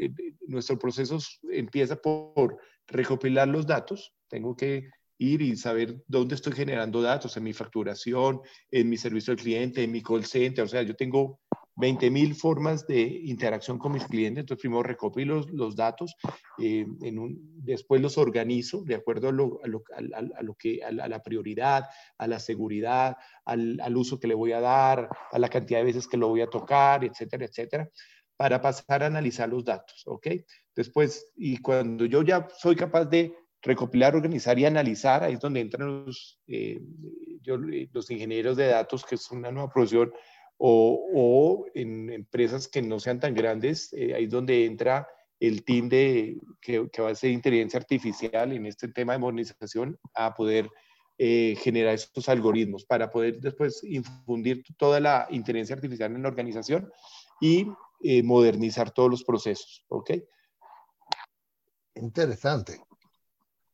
eh, 0.00 0.12
nuestro 0.46 0.78
proceso 0.78 1.18
empieza 1.50 1.96
por 1.96 2.58
recopilar 2.86 3.48
los 3.48 3.66
datos. 3.66 4.14
Tengo 4.28 4.56
que 4.56 4.88
ir 5.18 5.42
y 5.42 5.56
saber 5.56 6.02
dónde 6.06 6.34
estoy 6.34 6.52
generando 6.52 7.00
datos, 7.00 7.36
en 7.36 7.44
mi 7.44 7.52
facturación, 7.52 8.40
en 8.70 8.88
mi 8.88 8.96
servicio 8.96 9.32
al 9.32 9.38
cliente, 9.38 9.82
en 9.82 9.92
mi 9.92 10.02
call 10.02 10.24
center. 10.24 10.64
O 10.64 10.68
sea, 10.68 10.82
yo 10.82 10.94
tengo 10.94 11.40
20 11.76 12.10
mil 12.10 12.34
formas 12.34 12.86
de 12.86 13.00
interacción 13.02 13.78
con 13.78 13.92
mis 13.92 14.04
clientes. 14.04 14.42
Entonces, 14.42 14.60
primero 14.60 14.82
recopilo 14.82 15.36
los, 15.36 15.50
los 15.50 15.76
datos, 15.76 16.14
eh, 16.58 16.86
en 17.02 17.18
un, 17.18 17.38
después 17.64 18.00
los 18.00 18.18
organizo 18.18 18.82
de 18.84 18.94
acuerdo 18.94 19.28
a, 19.28 19.32
lo, 19.32 19.60
a, 19.62 19.68
lo, 19.68 19.82
a, 19.94 20.42
lo 20.42 20.54
que, 20.54 20.82
a, 20.84 20.92
la 20.92 21.22
prioridad, 21.22 21.84
a 22.18 22.26
la 22.26 22.38
seguridad, 22.38 23.16
al, 23.44 23.80
al, 23.80 23.96
uso 23.96 24.20
que 24.20 24.28
le 24.28 24.34
voy 24.34 24.52
a 24.52 24.60
dar, 24.60 25.08
a 25.32 25.38
la 25.38 25.48
cantidad 25.48 25.80
de 25.80 25.86
veces 25.86 26.06
que 26.06 26.16
lo 26.16 26.28
voy 26.28 26.42
a 26.42 26.50
tocar, 26.50 27.04
etcétera, 27.04 27.44
etcétera, 27.46 27.90
para 28.36 28.60
pasar 28.60 29.02
a 29.02 29.06
analizar 29.06 29.48
los 29.48 29.64
datos, 29.64 30.02
¿ok? 30.06 30.28
Después, 30.74 31.30
y 31.36 31.58
cuando 31.58 32.04
yo 32.04 32.22
ya 32.22 32.48
soy 32.58 32.76
capaz 32.76 33.04
de 33.06 33.34
recopilar, 33.62 34.14
organizar 34.14 34.58
y 34.58 34.66
analizar, 34.66 35.24
ahí 35.24 35.34
es 35.34 35.40
donde 35.40 35.60
entran 35.60 36.04
los, 36.04 36.40
eh, 36.46 36.80
yo, 37.40 37.56
los 37.56 38.10
ingenieros 38.10 38.56
de 38.56 38.66
datos, 38.66 39.04
que 39.04 39.14
es 39.14 39.30
una 39.30 39.50
nueva 39.50 39.72
profesión, 39.72 40.12
o, 40.58 41.66
en 41.74 42.10
empresas 42.10 42.68
que 42.68 42.82
no 42.82 43.00
sean 43.00 43.20
tan 43.20 43.34
grandes, 43.34 43.92
eh, 43.92 44.14
ahí 44.14 44.24
es 44.24 44.30
donde 44.30 44.64
entra 44.64 45.08
el 45.40 45.64
team 45.64 45.88
de, 45.88 46.38
que, 46.60 46.88
va 47.00 47.10
a 47.10 47.14
ser 47.14 47.30
inteligencia 47.30 47.78
artificial 47.78 48.52
en 48.52 48.66
este 48.66 48.88
tema 48.88 49.12
de 49.12 49.18
modernización 49.18 49.98
a 50.14 50.34
poder 50.34 50.70
eh, 51.18 51.56
generar 51.60 51.94
estos 51.94 52.28
algoritmos 52.28 52.84
para 52.84 53.10
poder 53.10 53.40
después 53.40 53.82
infundir 53.84 54.64
toda 54.76 55.00
la 55.00 55.26
inteligencia 55.30 55.74
artificial 55.74 56.14
en 56.14 56.22
la 56.22 56.28
organización 56.28 56.90
y 57.40 57.66
eh, 58.02 58.22
modernizar 58.22 58.90
todos 58.90 59.10
los 59.10 59.24
procesos. 59.24 59.84
¿Ok? 59.88 60.12
Interesante, 61.96 62.80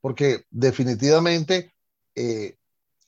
porque 0.00 0.44
definitivamente 0.50 1.72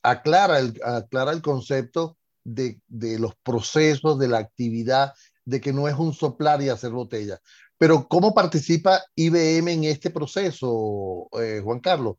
aclara, 0.01 0.59
el, 0.59 0.79
aclara 0.83 1.31
el 1.31 1.41
concepto 1.41 2.17
de, 2.43 2.81
de, 2.87 3.19
los 3.19 3.35
procesos, 3.35 4.19
de 4.19 4.27
la 4.27 4.39
actividad, 4.39 5.13
de 5.45 5.61
que 5.61 5.73
no 5.73 5.87
es 5.87 5.95
un 5.95 6.13
soplar 6.13 6.61
y 6.61 6.69
hacer 6.69 6.91
botella. 6.91 7.39
Pero 7.77 8.07
¿cómo 8.07 8.33
participa 8.33 9.01
IBM 9.15 9.71
en 9.71 9.83
este 9.85 10.09
proceso, 10.09 11.27
eh, 11.41 11.61
Juan 11.63 11.79
Carlos? 11.79 12.17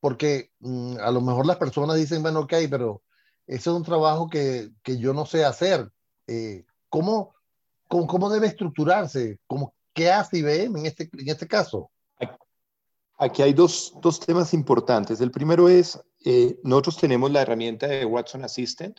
Porque 0.00 0.50
mmm, 0.60 0.96
a 1.00 1.10
lo 1.10 1.20
mejor 1.20 1.46
las 1.46 1.56
personas 1.56 1.96
dicen, 1.96 2.22
bueno, 2.22 2.40
ok, 2.40 2.54
pero 2.70 3.02
ese 3.46 3.70
es 3.70 3.76
un 3.76 3.82
trabajo 3.82 4.28
que, 4.28 4.70
que 4.82 4.98
yo 4.98 5.12
no 5.12 5.26
sé 5.26 5.44
hacer. 5.44 5.90
Eh, 6.26 6.64
¿cómo, 6.88 7.34
cómo, 7.88 8.06
cómo, 8.06 8.30
debe 8.30 8.46
estructurarse? 8.46 9.40
¿Cómo, 9.46 9.74
¿Qué 9.92 10.10
hace 10.10 10.38
IBM 10.38 10.78
en 10.78 10.86
este, 10.86 11.10
en 11.12 11.28
este 11.28 11.48
caso? 11.48 11.90
Aquí 13.18 13.42
hay 13.42 13.52
dos, 13.52 13.92
dos 14.00 14.18
temas 14.18 14.54
importantes. 14.54 15.20
El 15.20 15.30
primero 15.30 15.68
es, 15.68 16.00
eh, 16.24 16.58
nosotros 16.62 16.96
tenemos 16.96 17.30
la 17.30 17.42
herramienta 17.42 17.86
de 17.86 18.06
Watson 18.06 18.44
Assistant, 18.44 18.98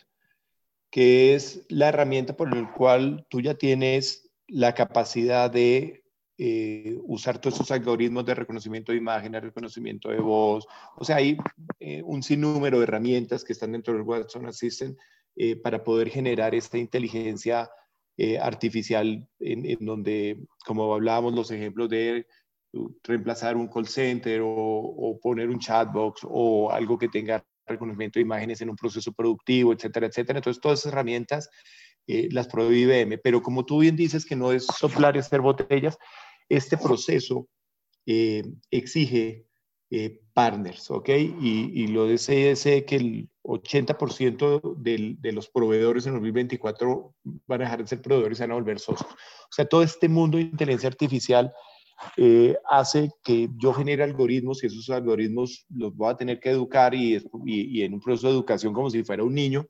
que 0.92 1.34
es 1.34 1.64
la 1.70 1.88
herramienta 1.88 2.36
por 2.36 2.54
la 2.54 2.70
cual 2.70 3.26
tú 3.30 3.40
ya 3.40 3.54
tienes 3.54 4.30
la 4.46 4.74
capacidad 4.74 5.50
de 5.50 6.04
eh, 6.36 6.98
usar 7.04 7.40
todos 7.40 7.54
esos 7.54 7.70
algoritmos 7.70 8.26
de 8.26 8.34
reconocimiento 8.34 8.92
de 8.92 8.98
imagen, 8.98 9.32
de 9.32 9.40
reconocimiento 9.40 10.10
de 10.10 10.20
voz. 10.20 10.66
O 10.96 11.04
sea, 11.04 11.16
hay 11.16 11.38
eh, 11.80 12.02
un 12.04 12.22
sinnúmero 12.22 12.78
de 12.78 12.84
herramientas 12.84 13.42
que 13.42 13.54
están 13.54 13.72
dentro 13.72 13.94
del 13.94 14.02
Watson 14.02 14.46
Assistant 14.46 14.98
eh, 15.34 15.56
para 15.56 15.82
poder 15.82 16.10
generar 16.10 16.54
esta 16.54 16.76
inteligencia 16.76 17.70
eh, 18.18 18.38
artificial 18.38 19.26
en, 19.40 19.64
en, 19.64 19.86
donde, 19.86 20.44
como 20.66 20.92
hablábamos, 20.92 21.32
los 21.32 21.50
ejemplos 21.50 21.88
de 21.88 22.26
reemplazar 23.02 23.56
un 23.56 23.68
call 23.68 23.86
center 23.86 24.42
o, 24.42 24.48
o 24.48 25.18
poner 25.18 25.48
un 25.48 25.58
chatbox 25.58 26.20
o 26.24 26.70
algo 26.70 26.98
que 26.98 27.08
tenga 27.08 27.42
reconocimiento 27.66 28.18
de 28.18 28.22
imágenes 28.22 28.60
en 28.60 28.70
un 28.70 28.76
proceso 28.76 29.12
productivo, 29.12 29.72
etcétera, 29.72 30.06
etcétera. 30.06 30.38
Entonces, 30.38 30.60
todas 30.60 30.80
esas 30.80 30.92
herramientas 30.92 31.50
eh, 32.06 32.28
las 32.32 32.48
provee 32.48 32.82
IBM, 32.82 33.18
pero 33.18 33.42
como 33.42 33.64
tú 33.64 33.80
bien 33.80 33.96
dices 33.96 34.24
que 34.24 34.36
no 34.36 34.52
es 34.52 34.66
soplar 34.66 35.16
y 35.16 35.20
hacer 35.20 35.40
botellas, 35.40 35.98
este 36.48 36.76
proceso 36.76 37.48
eh, 38.06 38.42
exige 38.70 39.46
eh, 39.90 40.20
partners, 40.32 40.90
¿ok? 40.90 41.08
Y, 41.10 41.70
y 41.74 41.86
lo 41.88 42.06
desee 42.06 42.84
que 42.84 42.96
el 42.96 43.28
80% 43.44 44.76
del, 44.76 45.20
de 45.20 45.32
los 45.32 45.48
proveedores 45.48 46.06
en 46.06 46.14
2024 46.14 47.14
van 47.46 47.60
a 47.60 47.64
dejar 47.64 47.82
de 47.82 47.88
ser 47.88 48.00
proveedores 48.00 48.38
y 48.38 48.42
van 48.42 48.52
a 48.52 48.54
volver 48.54 48.78
socios. 48.78 49.10
O 49.10 49.52
sea, 49.54 49.64
todo 49.64 49.82
este 49.82 50.08
mundo 50.08 50.38
de 50.38 50.44
inteligencia 50.44 50.88
artificial 50.88 51.52
eh, 52.16 52.56
hace 52.68 53.10
que 53.22 53.48
yo 53.56 53.72
genere 53.72 54.02
algoritmos 54.02 54.62
y 54.62 54.66
esos 54.66 54.90
algoritmos 54.90 55.66
los 55.70 55.94
voy 55.94 56.10
a 56.10 56.16
tener 56.16 56.40
que 56.40 56.50
educar 56.50 56.94
y, 56.94 57.16
en 57.82 57.94
un 57.94 58.00
proceso 58.00 58.28
de 58.28 58.34
educación 58.34 58.72
como 58.72 58.90
si 58.90 59.02
fuera 59.02 59.24
un 59.24 59.34
niño 59.34 59.66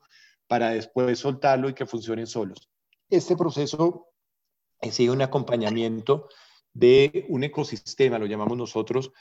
para 0.47 0.71
después 0.71 1.19
soltarlo 1.19 1.69
y 1.69 1.73
que 1.73 1.85
funcionen 1.85 2.27
solos. 2.27 2.69
Este 3.09 3.35
proceso 3.35 4.07
sigue 4.91 5.11
un 5.11 5.21
acompañamiento 5.21 6.27
de 6.73 7.25
un 7.29 7.43
ecosistema, 7.43 8.19
lo 8.19 8.25
llamamos 8.25 8.57
nosotros, 8.57 9.11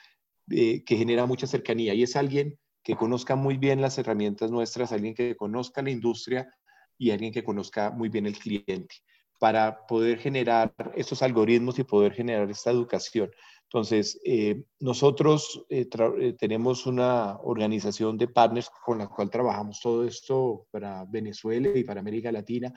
eh, 0.50 0.82
que 0.84 0.96
genera 0.96 1.26
mucha 1.26 1.46
cercanía 1.46 1.94
y 1.94 2.02
es 2.02 2.16
alguien 2.16 2.58
que 2.82 2.96
conozca 2.96 3.36
muy 3.36 3.58
bien 3.58 3.80
las 3.80 3.98
herramientas 3.98 4.50
nuestras, 4.50 4.90
alguien 4.90 5.14
que 5.14 5.36
conozca 5.36 5.82
la 5.82 5.90
industria 5.90 6.52
y 6.98 7.12
alguien 7.12 7.32
que 7.32 7.44
conozca 7.44 7.90
muy 7.90 8.08
bien 8.08 8.26
el 8.26 8.38
cliente 8.38 8.96
para 9.42 9.88
poder 9.88 10.20
generar 10.20 10.72
esos 10.94 11.20
algoritmos 11.20 11.76
y 11.76 11.82
poder 11.82 12.12
generar 12.12 12.48
esta 12.48 12.70
educación. 12.70 13.28
Entonces, 13.64 14.20
eh, 14.24 14.62
nosotros 14.78 15.66
eh, 15.68 15.88
eh, 16.20 16.36
tenemos 16.38 16.86
una 16.86 17.38
organización 17.40 18.16
de 18.16 18.28
partners 18.28 18.70
con 18.84 18.98
la 18.98 19.08
cual 19.08 19.30
trabajamos 19.30 19.80
todo 19.80 20.06
esto 20.06 20.68
para 20.70 21.04
Venezuela 21.06 21.70
y 21.74 21.82
para 21.82 21.98
América 21.98 22.30
Latina. 22.30 22.72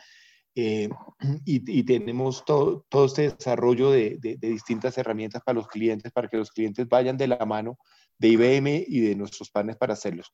Eh, 0.55 0.89
y, 1.45 1.79
y, 1.79 1.83
tenemos 1.83 2.43
todo, 2.43 2.83
todo 2.89 3.05
este 3.05 3.29
desarrollo 3.29 3.91
de, 3.91 4.17
de, 4.19 4.37
de, 4.37 4.47
distintas 4.47 4.97
herramientas 4.97 5.43
para 5.45 5.57
los 5.59 5.67
clientes, 5.67 6.11
para 6.11 6.27
que 6.27 6.37
los 6.37 6.49
clientes 6.49 6.89
vayan 6.89 7.15
de 7.15 7.27
la 7.27 7.45
mano 7.45 7.77
de 8.17 8.29
IBM 8.29 8.85
y 8.87 9.01
de 9.01 9.15
nuestros 9.15 9.51
partners 9.51 9.77
para 9.77 9.93
hacerlos. 9.93 10.33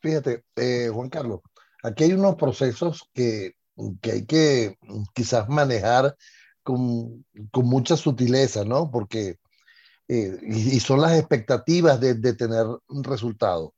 Fíjate, 0.00 0.44
Juan 0.90 1.10
Carlos, 1.10 1.40
aquí 1.82 2.04
hay 2.04 2.14
unos 2.14 2.36
procesos 2.36 3.10
que 3.12 3.56
que 4.00 4.12
hay 4.12 4.26
que 4.26 4.78
quizás 5.14 5.48
manejar 5.48 6.16
con, 6.62 7.24
con 7.50 7.66
mucha 7.66 7.96
sutileza, 7.96 8.64
¿no? 8.64 8.90
Porque, 8.90 9.38
eh, 10.08 10.38
y, 10.42 10.80
son 10.80 11.00
las 11.00 11.18
expectativas 11.18 12.00
de, 12.00 12.14
tener 12.34 12.66
resultados. 12.88 13.70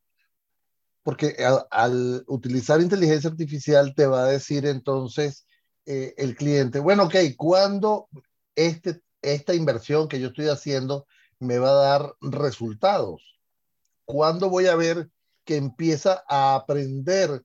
Porque 1.02 1.36
al, 1.44 1.66
al, 1.70 2.24
utilizar 2.26 2.80
inteligencia 2.80 3.30
artificial 3.30 3.94
te 3.94 4.06
va 4.06 4.24
a 4.24 4.28
decir 4.28 4.66
entonces 4.66 5.46
eh, 5.86 6.14
el 6.16 6.34
cliente, 6.34 6.80
bueno, 6.80 7.04
ok, 7.04 7.14
¿cuándo 7.36 8.08
este, 8.56 9.02
esta 9.20 9.54
inversión 9.54 10.08
que 10.08 10.20
yo 10.20 10.28
estoy 10.28 10.48
haciendo 10.48 11.06
me 11.38 11.58
va 11.58 11.70
a 11.70 11.98
dar 11.98 12.14
resultados? 12.20 13.22
¿Cuándo 14.06 14.48
voy 14.48 14.66
a 14.66 14.76
ver 14.76 15.10
que 15.44 15.56
empieza 15.56 16.24
a 16.26 16.54
aprender 16.54 17.42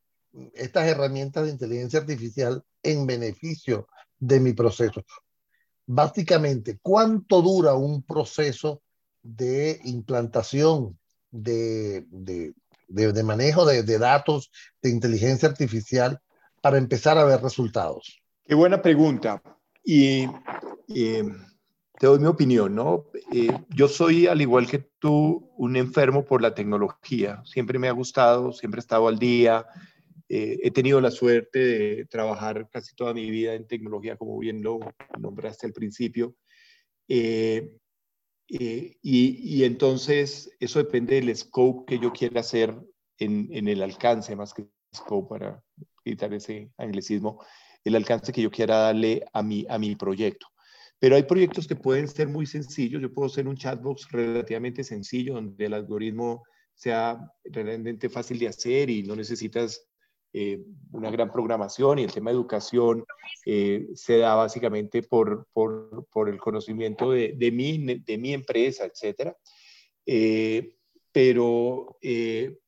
estas 0.53 0.88
herramientas 0.88 1.46
de 1.46 1.51
inteligencia 1.51 2.00
artificial 2.00 2.63
en 2.84 3.05
beneficio 3.05 3.88
de 4.19 4.39
mi 4.39 4.53
proceso. 4.53 5.03
Básicamente, 5.86 6.77
¿cuánto 6.81 7.41
dura 7.41 7.74
un 7.74 8.03
proceso 8.03 8.81
de 9.24 9.79
implantación 9.86 11.00
de, 11.31 12.05
de, 12.10 12.53
de, 12.88 13.13
de 13.13 13.24
manejo 13.24 13.65
de, 13.65 13.84
datos 13.98 14.51
de 14.81 14.89
inteligencia 14.89 15.50
artificial 15.50 16.19
para 16.62 16.77
empezar 16.77 17.17
a 17.17 17.24
ver 17.24 17.41
resultados? 17.41 18.22
Qué 18.46 18.55
buena 18.55 18.81
pregunta. 18.81 19.41
Y, 19.84 20.25
y 20.88 21.22
te 21.98 22.08
doy 22.08 22.19
mi 22.19 22.27
opinión, 22.27 22.75
¿no? 22.75 23.05
Eh, 23.34 23.51
yo 23.69 23.88
soy, 23.88 24.27
al 24.27 24.41
igual 24.41 24.67
que 24.67 24.79
tú, 25.00 25.51
un 25.58 25.75
enfermo 25.75 26.24
por 26.24 26.41
la 26.41 26.53
tecnología. 26.53 27.41
Siempre 27.46 27.79
me 27.79 27.88
ha 27.88 27.93
gustado, 27.93 28.53
siempre 28.53 28.79
he 28.79 28.81
estado 28.81 29.08
al 29.08 29.19
día, 29.19 29.65
eh, 30.31 30.59
he 30.62 30.69
tenido 30.69 31.01
la 31.01 31.09
suerte 31.09 31.59
de 31.59 32.05
trabajar 32.05 32.69
casi 32.71 32.95
toda 32.95 33.15
mi 33.15 33.31
vida 33.31 33.55
en 33.55 33.67
tecnología, 33.67 34.15
como 34.15 34.38
bien 34.38 34.62
lo 34.62 34.79
nombraste 35.19 35.65
al 35.65 35.74
principio. 35.74 36.36
Eh, 37.07 37.71
eh, 38.48 38.95
y, 39.01 39.57
y, 39.57 39.63
entonces 39.63 40.51
eso 40.59 40.77
depende 40.79 41.15
del 41.15 41.36
scope 41.36 41.86
que 41.88 42.00
yo 42.00 42.13
quiera 42.13 42.41
hacer 42.41 42.75
en, 43.17 43.50
en 43.51 43.67
el 43.67 43.81
alcance, 43.81 44.36
más 44.36 44.53
que 44.53 44.67
scope 44.95 45.29
para 45.29 45.63
quitar 46.03 46.31
ese 46.33 46.71
anglicismo, 46.77 47.43
el 47.83 47.95
alcance 47.95 48.31
que 48.31 48.43
yo 48.43 48.51
quiera 48.51 48.77
darle 48.77 49.25
a 49.33 49.41
mi, 49.41 49.65
a 49.67 49.79
mi 49.79 49.95
proyecto. 49.95 50.48
Pero 51.00 51.15
hay 51.15 51.24
proyectos 51.24 51.67
que 51.67 51.75
pueden 51.75 52.07
ser 52.07 52.27
muy 52.27 52.45
sencillos. 52.45 53.01
Yo 53.01 53.12
puedo 53.12 53.27
hacer 53.27 53.48
un 53.48 53.55
chatbox 53.55 54.12
relativamente 54.12 54.83
sencillo 54.83 55.36
donde 55.36 55.65
el 55.65 55.74
algoritmo 55.74 56.43
sea 56.75 57.19
realmente 57.45 58.09
fácil 58.09 58.38
de 58.38 58.50
hacer 58.50 58.89
y 58.89 59.03
no 59.03 59.15
necesitas 59.15 59.88
eh, 60.31 60.62
una 60.91 61.09
gran 61.09 61.31
programación 61.31 61.98
y 61.98 62.03
el 62.03 62.12
tema 62.12 62.29
de 62.29 62.36
educación 62.36 63.03
eh, 63.45 63.88
se 63.95 64.19
da 64.19 64.36
básicamente 64.36 65.01
por, 65.01 65.48
por, 65.53 66.07
por 66.12 66.29
el 66.29 66.38
conocimiento 66.38 67.12
de, 67.12 67.33
de, 67.36 67.51
mi, 67.51 67.77
de 67.95 68.17
mi 68.17 68.33
empresa, 68.33 68.86
etc. 68.86 69.33
Eh, 70.05 70.75
pero, 71.12 71.98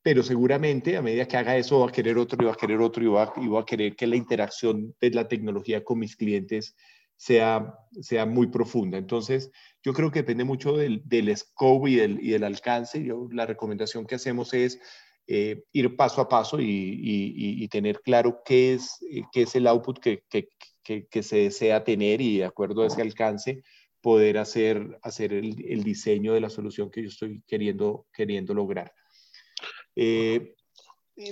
pero 0.01 0.23
seguramente 0.23 0.97
a 0.97 1.03
medida 1.03 1.27
que 1.27 1.37
haga 1.37 1.57
eso 1.57 1.81
va 1.81 1.89
a 1.89 1.91
querer 1.91 2.17
otro 2.17 2.41
y 2.41 2.45
va 2.45 2.53
a 2.53 2.57
querer 2.57 2.81
otro 2.81 3.03
y 3.03 3.07
va, 3.07 3.31
y 3.37 3.47
va 3.47 3.61
a 3.61 3.65
querer 3.65 3.95
que 3.95 4.07
la 4.07 4.15
interacción 4.15 4.95
de 4.99 5.11
la 5.11 5.27
tecnología 5.27 5.83
con 5.83 5.99
mis 5.99 6.15
clientes 6.15 6.75
sea, 7.15 7.75
sea 8.01 8.25
muy 8.25 8.47
profunda. 8.47 8.97
Entonces, 8.97 9.51
yo 9.83 9.93
creo 9.93 10.09
que 10.09 10.19
depende 10.19 10.43
mucho 10.43 10.75
del, 10.75 11.03
del 11.05 11.37
scope 11.37 11.91
y 11.91 11.95
del, 11.97 12.19
y 12.19 12.31
del 12.31 12.43
alcance. 12.43 13.03
Yo, 13.03 13.27
la 13.31 13.45
recomendación 13.45 14.07
que 14.07 14.15
hacemos 14.15 14.55
es 14.55 14.79
eh, 15.27 15.63
ir 15.71 15.95
paso 15.95 16.21
a 16.21 16.29
paso 16.29 16.59
y, 16.59 16.65
y, 16.65 17.63
y, 17.63 17.67
tener 17.67 18.01
claro 18.01 18.41
qué 18.43 18.73
es, 18.73 18.97
eh, 19.09 19.23
qué 19.31 19.43
es 19.43 19.55
el 19.55 19.67
output 19.67 19.99
que, 19.99 20.23
que, 20.29 20.49
que, 20.83 21.07
que, 21.07 21.23
se 21.23 21.37
desea 21.37 21.83
tener 21.83 22.21
y 22.21 22.39
de 22.39 22.45
acuerdo 22.45 22.83
a 22.83 22.87
ese 22.87 23.01
alcance 23.01 23.63
poder 24.01 24.37
hacer, 24.37 24.99
hacer 25.03 25.33
el, 25.33 25.63
el 25.67 25.83
diseño 25.83 26.33
de 26.33 26.41
la 26.41 26.49
solución 26.49 26.89
que 26.89 27.03
yo 27.03 27.09
estoy 27.09 27.41
queriendo, 27.47 28.07
queriendo 28.11 28.53
lograr. 28.53 28.93
Eh, 29.95 30.55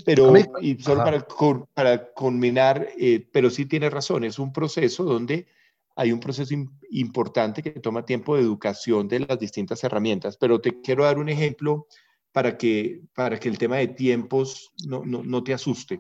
pero, 0.05 0.33
y 0.61 0.77
solo 0.79 1.03
para, 1.03 1.27
para 1.73 2.11
culminar, 2.11 2.89
eh, 2.97 3.27
pero 3.31 3.49
sí 3.49 3.65
tiene 3.65 3.89
razón, 3.89 4.23
es 4.23 4.37
un 4.37 4.53
proceso 4.53 5.03
donde 5.03 5.47
hay 5.95 6.11
un 6.11 6.19
proceso 6.19 6.53
importante 6.91 7.63
que 7.63 7.71
toma 7.71 8.05
tiempo 8.05 8.35
de 8.35 8.41
educación 8.41 9.07
de 9.07 9.21
las 9.21 9.39
distintas 9.39 9.83
herramientas, 9.83 10.37
pero 10.37 10.61
te 10.61 10.79
quiero 10.81 11.05
dar 11.05 11.17
un 11.17 11.29
ejemplo 11.29 11.87
para 12.31 12.57
que, 12.57 13.01
para 13.13 13.39
que 13.39 13.49
el 13.49 13.57
tema 13.57 13.77
de 13.77 13.87
tiempos 13.87 14.71
no, 14.87 15.03
no, 15.05 15.23
no 15.23 15.43
te 15.43 15.53
asuste. 15.53 15.99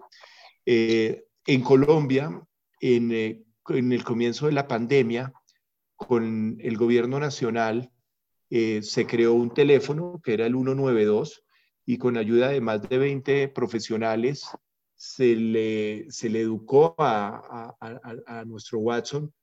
Eh, 0.65 1.25
en 1.45 1.61
Colombia, 1.61 2.41
en, 2.79 3.11
eh, 3.11 3.43
en, 3.69 3.91
el 3.91 4.03
comienzo 4.03 4.45
de 4.45 4.53
la 4.53 4.67
pandemia, 4.67 5.33
con 5.95 6.57
el 6.59 6.77
gobierno 6.77 7.19
nacional, 7.19 7.91
eh, 8.49 8.81
se 8.83 9.05
creó 9.05 9.33
un 9.33 9.53
teléfono 9.53 10.21
que 10.23 10.33
era 10.33 10.45
el 10.45 10.53
192 10.53 11.43
y 11.85 11.97
con 11.97 12.17
ayuda 12.17 12.49
de 12.49 12.61
más 12.61 12.87
de 12.87 12.97
20 12.97 13.47
profesionales 13.49 14.45
se 14.95 15.35
le, 15.35 16.09
se 16.09 16.29
le 16.29 16.41
educó 16.41 16.95
a, 16.97 17.75
a, 17.79 18.39
a 18.39 18.45
nuestro 18.45 18.79
Watson 18.79 19.33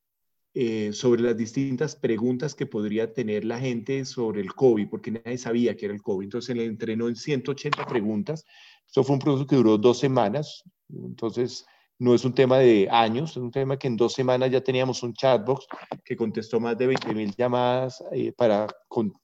eh, 0.59 0.95
sobre 0.95 1.21
las 1.21 1.37
distintas 1.37 1.95
preguntas 1.97 2.55
que 2.55 2.65
podría 2.65 3.13
tener 3.13 3.45
la 3.45 3.59
gente 3.59 4.07
sobre 4.07 4.41
el 4.41 4.55
COVID, 4.55 4.89
porque 4.89 5.11
nadie 5.11 5.37
sabía 5.37 5.77
que 5.77 5.85
era 5.85 5.95
el 5.95 6.01
COVID. 6.01 6.25
Entonces 6.25 6.57
le 6.57 6.65
entrenó 6.65 7.09
en 7.09 7.17
180 7.17 7.85
preguntas. 7.85 8.47
Esto 8.87 9.05
fue 9.05 9.17
un 9.17 9.21
proceso 9.21 9.47
que 9.47 9.57
duró 9.57 9.77
dos 9.77 9.99
semanas. 9.99 10.65
Entonces 10.89 11.67
no 11.99 12.15
es 12.15 12.25
un 12.25 12.35
tema 12.35 12.57
de 12.57 12.89
años, 12.91 13.33
es 13.33 13.37
un 13.37 13.51
tema 13.51 13.79
que 13.79 13.87
en 13.87 13.99
dos 13.99 14.15
semanas 14.15 14.51
ya 14.51 14.63
teníamos 14.63 15.03
un 15.03 15.13
chatbox 15.13 15.67
que 16.03 16.17
contestó 16.17 16.59
más 16.59 16.79
de 16.79 16.87
20 16.87 17.15
mil 17.15 17.35
llamadas 17.37 18.03
eh, 18.13 18.33
para, 18.33 18.67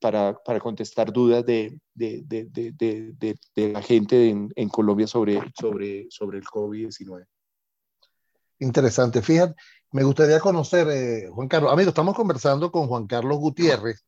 para, 0.01 0.35
para, 0.35 0.61
contestar 0.61 1.11
dudas 1.11 1.47
de, 1.47 1.81
de, 1.95 2.25
de, 2.27 3.37
de 3.57 3.73
la 3.73 3.81
gente 3.81 4.29
en, 4.29 4.53
en, 4.55 4.69
Colombia 4.69 5.07
sobre, 5.07 5.41
sobre, 5.59 6.09
sobre 6.11 6.37
el 6.37 6.45
COVID-19. 6.45 7.25
Interesante. 8.59 9.23
Fíjate, 9.23 9.55
me 9.93 10.05
gustaría 10.05 10.41
conocer, 10.41 10.89
eh, 10.91 11.29
Juan 11.31 11.49
Carlos, 11.49 11.71
amigo, 11.71 11.91
estamos 11.91 12.17
conversando 12.17 12.73
con 12.73 12.89
Juan 12.89 13.07
Carlos 13.07 13.39
Gutiérrez. 13.39 14.05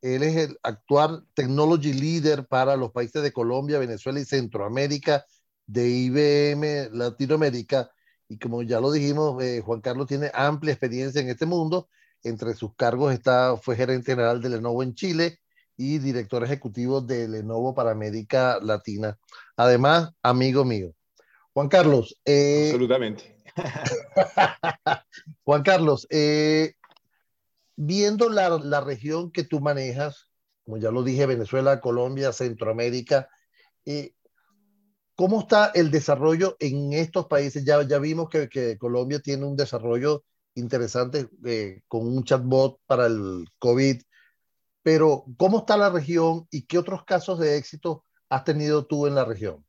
Él 0.00 0.22
es 0.22 0.36
el 0.36 0.58
actual 0.62 1.26
Technology 1.34 1.92
Leader 1.92 2.46
para 2.46 2.76
los 2.76 2.90
países 2.90 3.22
de 3.22 3.32
Colombia, 3.32 3.78
Venezuela 3.78 4.18
y 4.18 4.24
Centroamérica 4.24 5.26
de 5.66 5.88
IBM 5.88 6.90
Latinoamérica. 6.92 7.90
Y 8.28 8.38
como 8.38 8.62
ya 8.62 8.80
lo 8.80 8.90
dijimos, 8.90 9.42
eh, 9.42 9.60
Juan 9.64 9.82
Carlos 9.82 10.06
tiene 10.06 10.30
amplia 10.32 10.72
experiencia 10.72 11.20
en 11.20 11.28
este 11.28 11.44
mundo. 11.44 11.88
Entre 12.22 12.54
sus 12.54 12.74
cargos 12.74 13.12
está, 13.12 13.56
fue 13.58 13.76
gerente 13.76 14.12
general 14.12 14.40
de 14.40 14.48
Lenovo 14.48 14.82
en 14.82 14.94
Chile 14.94 15.38
y 15.76 15.98
director 15.98 16.42
ejecutivo 16.44 17.02
de 17.02 17.28
Lenovo 17.28 17.74
para 17.74 17.90
América 17.90 18.58
Latina. 18.62 19.18
Además, 19.56 20.10
amigo 20.22 20.64
mío. 20.64 20.94
Juan 21.52 21.68
Carlos. 21.68 22.18
Eh, 22.24 22.70
Absolutamente. 22.72 23.35
Juan 25.44 25.62
Carlos, 25.62 26.06
eh, 26.10 26.74
viendo 27.76 28.28
la, 28.28 28.50
la, 28.50 28.80
región 28.80 29.30
que 29.30 29.44
tú 29.44 29.60
manejas, 29.60 30.30
como 30.64 30.78
ya 30.78 30.90
lo 30.90 31.02
dije, 31.02 31.26
Venezuela, 31.26 31.80
Colombia, 31.80 32.32
Centroamérica, 32.32 33.28
eh, 33.84 34.14
¿cómo 35.14 35.40
está 35.40 35.66
el 35.74 35.90
desarrollo 35.90 36.56
en 36.60 36.92
estos 36.92 37.26
países? 37.26 37.64
Ya, 37.64 37.82
ya 37.82 37.98
vimos 37.98 38.28
que, 38.28 38.48
que 38.48 38.76
Colombia 38.78 39.20
tiene 39.20 39.46
un 39.46 39.56
desarrollo 39.56 40.24
interesante 40.54 41.28
eh, 41.44 41.82
con 41.86 42.06
un 42.06 42.24
chatbot 42.24 42.80
para 42.86 43.06
el 43.06 43.46
COVID, 43.58 44.02
pero 44.82 45.24
¿cómo 45.36 45.58
está 45.58 45.76
la 45.76 45.90
región 45.90 46.46
y 46.50 46.62
qué 46.66 46.78
otros 46.78 47.04
casos 47.04 47.38
de 47.38 47.56
éxito 47.56 48.04
has 48.28 48.44
tenido 48.44 48.86
tú 48.86 49.06
en 49.06 49.14
la 49.14 49.24
región? 49.24 49.64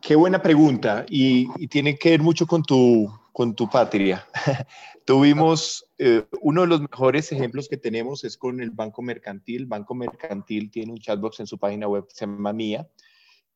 Qué 0.00 0.16
buena 0.16 0.40
pregunta 0.40 1.04
y, 1.08 1.48
y, 1.56 1.68
tiene 1.68 1.96
que 1.96 2.10
ver 2.10 2.22
mucho 2.22 2.46
con 2.46 2.62
tu, 2.62 3.10
con 3.32 3.54
tu 3.54 3.68
patria. 3.70 4.26
Tuvimos 5.04 5.88
eh, 5.96 6.26
uno 6.42 6.62
de 6.62 6.66
los 6.66 6.80
mejores 6.82 7.32
ejemplos 7.32 7.68
que 7.68 7.76
tenemos 7.76 8.24
es 8.24 8.36
con 8.36 8.60
el 8.60 8.72
Banco 8.72 9.00
Mercantil. 9.00 9.64
Banco 9.64 9.94
Mercantil 9.94 10.70
tiene 10.70 10.92
un 10.92 10.98
chatbox 10.98 11.40
en 11.40 11.46
su 11.46 11.56
página 11.56 11.88
web 11.88 12.04
se 12.08 12.26
llama 12.26 12.52
Mía, 12.52 12.86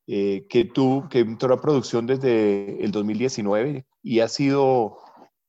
eh, 0.07 0.47
que, 0.49 0.65
tú, 0.65 1.07
que 1.11 1.19
entró 1.19 1.53
a 1.53 1.61
producción 1.61 2.07
desde 2.07 2.83
el 2.83 2.91
2019 2.91 3.85
y 4.01 4.19
ha 4.21 4.27
sido 4.29 4.97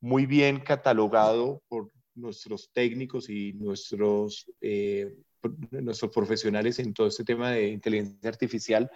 muy 0.01 0.27
bien 0.27 0.61
catalogado 0.61 1.63
por 1.69 1.91
nuestros 2.15 2.71
técnicos 2.73 3.31
y 3.31 3.53
nuestros, 3.55 4.51
eh, 4.61 5.15
nuestros 5.71 6.11
profesionales 6.13 6.81
en 6.81 6.93
todo 6.93 7.07
este 7.07 7.25
tema 7.25 7.53
de 7.53 7.69
inteligencia 7.69 8.29
artificial 8.29 8.91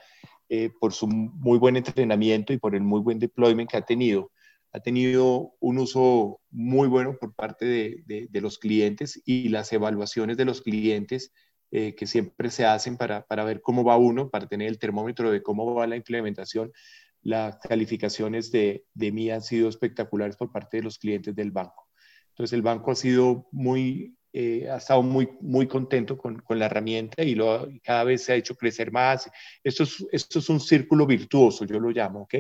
eh, 0.49 0.71
por 0.81 0.93
su 0.93 1.07
muy 1.07 1.59
buen 1.59 1.77
entrenamiento 1.77 2.53
y 2.53 2.59
por 2.59 2.75
el 2.75 2.83
muy 2.83 3.01
buen 3.01 3.19
deployment 3.19 3.71
que 3.71 3.77
ha 3.77 3.83
tenido. 3.83 4.33
Ha 4.73 4.81
tenido 4.81 5.55
un 5.61 5.79
uso 5.79 6.41
muy 6.51 6.89
bueno 6.89 7.17
por 7.19 7.35
parte 7.35 7.65
de, 7.65 8.03
de, 8.07 8.29
de 8.31 8.41
los 8.41 8.59
clientes 8.59 9.21
y 9.25 9.49
las 9.49 9.73
evaluaciones 9.73 10.37
de 10.37 10.45
los 10.45 10.61
clientes 10.61 11.33
eh, 11.71 11.95
que 11.95 12.07
siempre 12.07 12.51
se 12.51 12.65
hacen 12.65 12.97
para, 12.97 13.27
para, 13.27 13.45
ver 13.45 13.61
cómo 13.61 13.85
va 13.85 13.99
uno, 13.99 14.31
para 14.31 14.47
tener 14.47 14.69
el 14.69 14.79
termómetro 14.79 15.31
de 15.31 15.43
cómo 15.43 15.75
va 15.75 15.87
la 15.87 15.97
implementación. 15.97 16.73
Las 17.21 17.59
calificaciones 17.59 18.51
de, 18.51 18.87
de 18.95 19.13
mí 19.13 19.31
han 19.31 19.43
sido 19.43 19.69
espectaculares 19.69 20.39
por 20.39 20.51
parte 20.51 20.79
de 20.79 20.85
los 20.85 20.99
clientes 20.99 21.35
del 21.37 21.51
banco. 21.51 21.89
Entonces 22.31 22.55
el 22.55 22.63
banco 22.63 22.91
ha 22.91 22.95
sido 22.95 23.49
muy 23.53 24.17
eh, 24.41 24.71
ha 24.71 24.77
estado 24.77 25.03
muy, 25.03 25.29
muy 25.41 25.67
contento 25.67 26.17
con, 26.17 26.39
con 26.39 26.61
la 26.61 26.67
herramienta 26.67 27.25
y, 27.25 27.35
lo, 27.35 27.67
cada 27.83 28.05
vez 28.05 28.23
se 28.23 28.33
ha 28.33 28.37
hecho 28.37 28.55
crecer 28.55 28.93
más. 28.93 29.29
Esto 29.65 29.83
es, 29.83 30.07
esto 30.13 30.39
es 30.39 30.49
un 30.49 30.61
círculo 30.61 31.07
virtuoso, 31.07 31.65
yo 31.65 31.81
lo 31.81 31.91
llamo, 31.91 32.21
¿ok? 32.21 32.35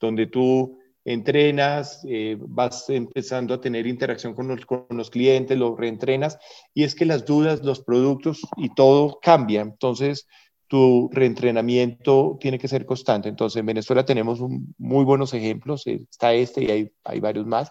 Donde 0.00 0.28
tú 0.28 0.78
entrenas, 1.04 2.00
eh, 2.08 2.38
vas 2.40 2.88
empezando 2.88 3.52
a 3.52 3.60
tener 3.60 3.86
interacción 3.86 4.32
con 4.32 4.48
los, 4.48 4.64
con 4.64 4.86
los 4.88 5.10
clientes, 5.10 5.58
lo 5.58 5.76
reentrenas, 5.76 6.38
y 6.72 6.84
es 6.84 6.94
que 6.94 7.04
las 7.04 7.26
dudas, 7.26 7.62
los 7.62 7.82
productos 7.82 8.40
y 8.56 8.74
todo 8.74 9.18
cambia. 9.20 9.60
Entonces, 9.60 10.26
tu 10.68 11.10
reentrenamiento 11.12 12.38
tiene 12.40 12.58
que 12.58 12.66
ser 12.66 12.86
constante. 12.86 13.28
Entonces, 13.28 13.60
en 13.60 13.66
Venezuela 13.66 14.06
tenemos 14.06 14.40
un, 14.40 14.74
muy 14.78 15.04
buenos 15.04 15.34
ejemplos, 15.34 15.86
eh, 15.86 16.00
está 16.10 16.32
este 16.32 16.64
y 16.64 16.70
hay, 16.70 16.92
hay 17.04 17.20
varios 17.20 17.46
más. 17.46 17.68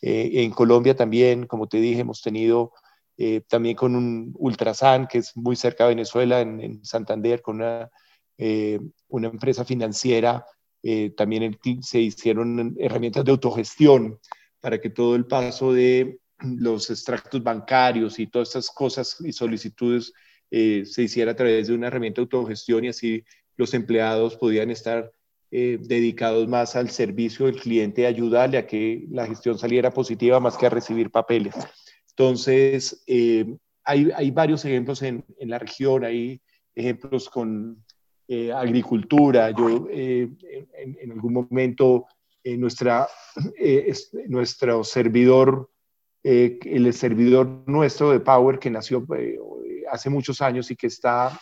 Eh, 0.00 0.42
en 0.42 0.50
Colombia 0.50 0.96
también, 0.96 1.46
como 1.46 1.68
te 1.68 1.78
dije, 1.78 2.00
hemos 2.00 2.22
tenido 2.22 2.72
eh, 3.20 3.42
también 3.48 3.74
con 3.74 3.96
un 3.96 4.32
Ultrasan, 4.38 5.08
que 5.08 5.18
es 5.18 5.36
muy 5.36 5.56
cerca 5.56 5.84
de 5.84 5.90
Venezuela, 5.90 6.40
en, 6.40 6.84
Santander, 6.84 7.42
con 7.42 7.56
una, 7.56 7.90
eh, 8.38 8.78
una 9.08 9.26
empresa 9.26 9.64
financiera. 9.64 10.46
Eh, 10.84 11.10
también 11.16 11.58
se 11.82 11.98
hicieron 11.98 12.76
herramientas 12.78 13.24
de 13.24 13.32
autogestión 13.32 14.20
para 14.60 14.80
que 14.80 14.90
todo 14.90 15.16
el 15.16 15.26
paso 15.26 15.72
de 15.72 16.20
los 16.40 16.90
extractos 16.90 17.42
bancarios 17.42 18.20
y 18.20 18.28
todas 18.28 18.50
estas 18.50 18.70
cosas 18.70 19.16
y 19.24 19.32
solicitudes 19.32 20.12
se 20.50 21.02
hiciera 21.02 21.32
a 21.32 21.36
través 21.36 21.66
de 21.66 21.74
una 21.74 21.88
herramienta 21.88 22.20
de 22.20 22.22
autogestión 22.22 22.84
y 22.84 22.88
así 22.88 23.24
los 23.56 23.74
empleados 23.74 24.36
podían 24.36 24.70
estar 24.70 25.12
dedicados 25.50 26.46
más 26.48 26.76
al 26.76 26.90
servicio 26.90 27.46
del 27.46 27.60
cliente, 27.60 28.06
ayudarle 28.06 28.58
a 28.58 28.66
que 28.66 29.06
la 29.10 29.26
gestión 29.26 29.58
saliera 29.58 29.90
positiva 29.90 30.38
más 30.40 30.56
que 30.56 30.66
a 30.66 30.70
recibir 30.70 31.10
papeles. 31.10 31.54
Entonces, 32.18 33.04
eh, 33.06 33.56
hay, 33.84 34.10
hay, 34.14 34.32
varios 34.32 34.64
ejemplos 34.64 35.02
en, 35.02 35.24
en, 35.38 35.50
la 35.50 35.58
región, 35.60 36.04
hay 36.04 36.42
ejemplos 36.74 37.30
con, 37.30 37.84
eh, 38.26 38.52
agricultura. 38.52 39.52
Yo 39.52 39.86
en, 39.88 40.36
en, 40.74 41.12
algún 41.12 41.32
momento 41.32 42.06
nuestra, 42.44 43.06
nuestro 44.26 44.82
servidor, 44.82 45.70
el 46.24 46.92
servidor 46.92 47.62
nuestro 47.66 48.10
de 48.10 48.20
Power 48.20 48.58
que 48.58 48.70
nació 48.70 49.06
hace 49.90 50.10
muchos 50.10 50.42
años 50.42 50.70
y 50.72 50.76
que 50.76 50.88
está 50.88 51.38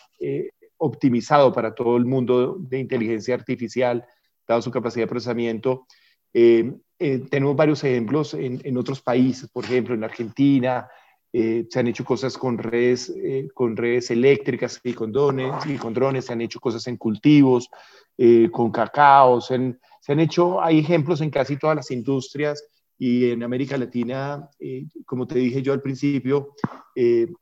optimizado 0.77 1.53
para 1.53 1.75
todo 1.75 1.97
el 1.97 2.05
mundo 2.05 2.57
de 2.59 2.81
inteligencia 2.81 3.35
artificial, 3.35 4.07
dado 4.47 4.61
su 4.63 4.71
capacidad 4.71 5.05
de 5.05 5.11
procesamiento. 5.11 5.87
Eh, 6.35 6.71
eh, 6.99 7.19
tenemos 7.31 7.57
varios 7.57 7.85
ejemplos 7.85 8.35
en, 8.35 8.61
en, 8.65 8.77
otros 8.77 9.01
países, 9.01 9.49
por 9.49 9.65
ejemplo, 9.65 9.95
en 9.95 10.05
Argentina, 10.05 10.89
eh, 11.33 11.67
se 11.69 11.81
han 11.81 11.87
hecho 11.87 12.05
cosas 12.05 12.39
con 12.39 12.57
redes, 12.57 13.13
con 13.53 13.77
redes 13.77 14.11
eléctricas 14.11 14.81
y 14.83 14.95
con, 14.95 15.13
drones, 15.13 15.55
y 15.67 15.77
con 15.77 15.93
drones, 15.93 16.25
se 16.25 16.33
han 16.33 16.41
hecho 16.41 16.61
cosas 16.61 16.87
en 16.87 16.97
cultivos, 16.97 17.69
con 18.51 18.71
cacao, 18.71 19.43
se 19.43 19.57
han, 19.57 19.79
se 20.01 20.13
han, 20.13 20.21
hecho, 20.21 20.63
hay 20.63 20.79
ejemplos 20.79 21.21
en 21.21 21.29
casi 21.29 21.59
todas 21.59 21.77
las 21.77 21.91
industrias 21.91 22.65
y 22.99 23.31
en 23.31 23.43
América 23.43 23.77
Latina, 23.77 24.49
como 25.05 25.27
te 25.27 25.39
dije 25.39 25.61
yo 25.61 25.75
al 25.75 25.83
principio, 25.83 26.55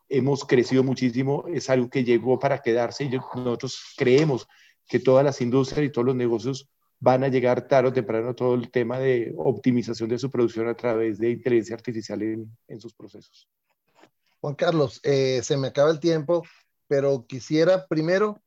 hemos 0.08 0.44
crecido 0.44 0.82
muchísimo, 0.82 1.44
es 1.46 1.70
algo 1.70 1.88
que 1.88 2.02
llegó 2.02 2.40
para 2.40 2.58
quedarse 2.58 3.04
y 3.04 3.10
nosotros 3.10 3.94
creemos 3.96 4.48
que 4.88 4.98
todas 4.98 5.24
las 5.24 5.40
industrias 5.40 5.86
y 5.86 5.90
todos 5.90 6.06
los 6.06 6.16
negocios 6.16 6.68
van 7.04 7.22
a 7.22 7.28
llegar 7.28 7.68
tarde 7.68 7.90
o 7.90 7.92
temprano 7.92 8.34
todo 8.34 8.54
el 8.54 8.70
tema 8.70 8.98
de 8.98 9.34
optimización 9.36 10.08
de 10.08 10.18
su 10.18 10.30
producción 10.30 10.68
a 10.68 10.74
través 10.74 11.18
de 11.18 11.32
inteligencia 11.32 11.76
artificial 11.76 12.22
en, 12.22 12.80
sus 12.80 12.94
procesos. 12.94 13.46
Juan 14.40 14.54
Carlos, 14.54 15.00
eh, 15.02 15.42
se 15.42 15.58
me 15.58 15.66
acaba 15.66 15.90
el 15.90 16.00
tiempo, 16.00 16.44
pero 16.88 17.26
quisiera 17.26 17.86
primero 17.86 18.42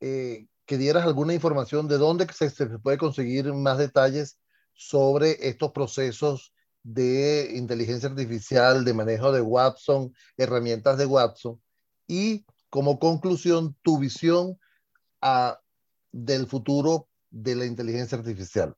eh, 0.00 0.48
que 0.66 0.76
dieras 0.76 1.06
alguna 1.06 1.34
información 1.34 1.86
de 1.86 1.98
dónde 1.98 2.26
se, 2.32 2.50
se, 2.50 2.66
puede 2.80 2.98
conseguir 2.98 3.52
más 3.52 3.78
detalles 3.78 4.40
sobre 4.72 5.48
estos 5.48 5.70
procesos 5.70 6.52
de 6.82 7.52
inteligencia 7.54 8.08
artificial, 8.08 8.84
de 8.84 8.92
manejo 8.92 9.30
de 9.30 9.40
Watson, 9.40 10.12
herramientas 10.36 10.98
de 10.98 11.06
Watson, 11.06 11.62
y 12.08 12.44
como 12.70 12.98
conclusión, 12.98 13.76
tu 13.82 14.00
visión 14.00 14.58
a, 15.20 15.50
ah, 15.50 15.60
del 16.10 16.48
futuro 16.48 17.09
de 17.30 17.54
la 17.54 17.66
inteligencia 17.66 18.18
artificial? 18.18 18.74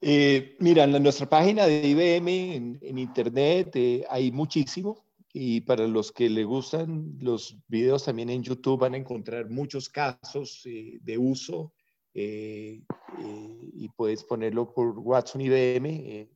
Eh, 0.00 0.56
mira, 0.60 0.84
en 0.84 1.02
nuestra 1.02 1.28
página 1.28 1.66
de 1.66 1.86
IBM 1.88 2.78
en, 2.82 2.98
Internet 2.98 3.70
eh, 3.74 4.04
hay 4.10 4.30
muchísimo 4.30 5.04
y 5.32 5.62
para 5.62 5.86
los 5.86 6.12
que 6.12 6.28
le 6.28 6.44
gustan 6.44 7.16
los 7.20 7.56
videos 7.66 8.04
también 8.04 8.30
en 8.30 8.42
YouTube 8.42 8.80
van 8.80 8.94
a 8.94 8.98
encontrar 8.98 9.48
muchos 9.48 9.88
casos 9.88 10.62
eh, 10.66 10.98
de 11.02 11.18
uso 11.18 11.72
y 12.14 13.88
puedes 13.94 14.24
ponerlo 14.24 14.72
por 14.72 14.98
Watson 14.98 15.42
IBM 15.42 16.26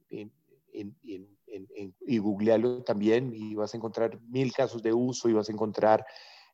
y 2.06 2.18
googlearlo 2.18 2.82
también 2.82 3.32
y 3.34 3.54
vas 3.54 3.72
a 3.72 3.78
encontrar 3.78 4.20
mil 4.28 4.52
casos 4.52 4.82
de 4.82 4.92
uso 4.92 5.30
y 5.30 5.32
vas 5.32 5.48
a 5.48 5.52
encontrar 5.52 6.04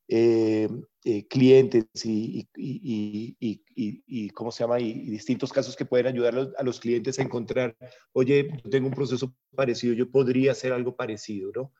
eh, 0.08 0.68
eh, 1.04 1.26
clientes 1.26 1.84
y, 2.04 2.48
y, 2.56 3.36
y, 3.40 3.62
y, 3.74 4.30
¿cómo 4.30 4.52
se 4.52 4.62
llama? 4.62 4.78
Y, 4.78 4.92
distintos 5.10 5.52
casos 5.52 5.74
que 5.74 5.84
pueden 5.84 6.06
ayudar 6.06 6.52
a 6.56 6.62
los, 6.62 6.78
clientes 6.78 7.18
a 7.18 7.22
encontrar, 7.22 7.76
oye, 8.12 8.48
yo 8.62 8.70
tengo 8.70 8.88
un 8.88 8.94
proceso 8.94 9.34
parecido, 9.56 9.94
yo 9.94 10.08
podría 10.08 10.52
hacer 10.52 10.72
algo 10.72 10.94
parecido, 10.94 11.50
¿no? 11.52 11.72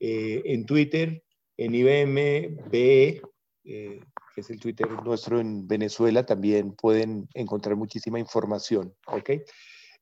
Eh, 0.00 0.42
en 0.46 0.66
Twitter, 0.66 1.22
en 1.56 1.74
IBM, 1.74 2.58
BE, 2.70 3.22
que 3.62 4.00
es 4.40 4.50
el 4.50 4.58
Twitter 4.58 4.88
nuestro 5.04 5.38
en 5.38 5.68
Venezuela, 5.68 6.26
también 6.26 6.72
pueden 6.72 7.28
encontrar 7.34 7.76
muchísima 7.76 8.18
información, 8.18 8.94
¿ok? 9.06 9.30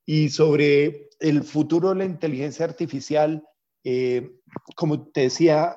Y 0.07 0.31
sobre 0.31 1.11
el 1.21 1.43
futuro 1.43 1.91
de 1.91 1.97
la 1.97 2.05
inteligencia 2.07 2.65
artificial, 2.65 3.43
como 4.75 5.09
te 5.09 5.23
decía, 5.23 5.77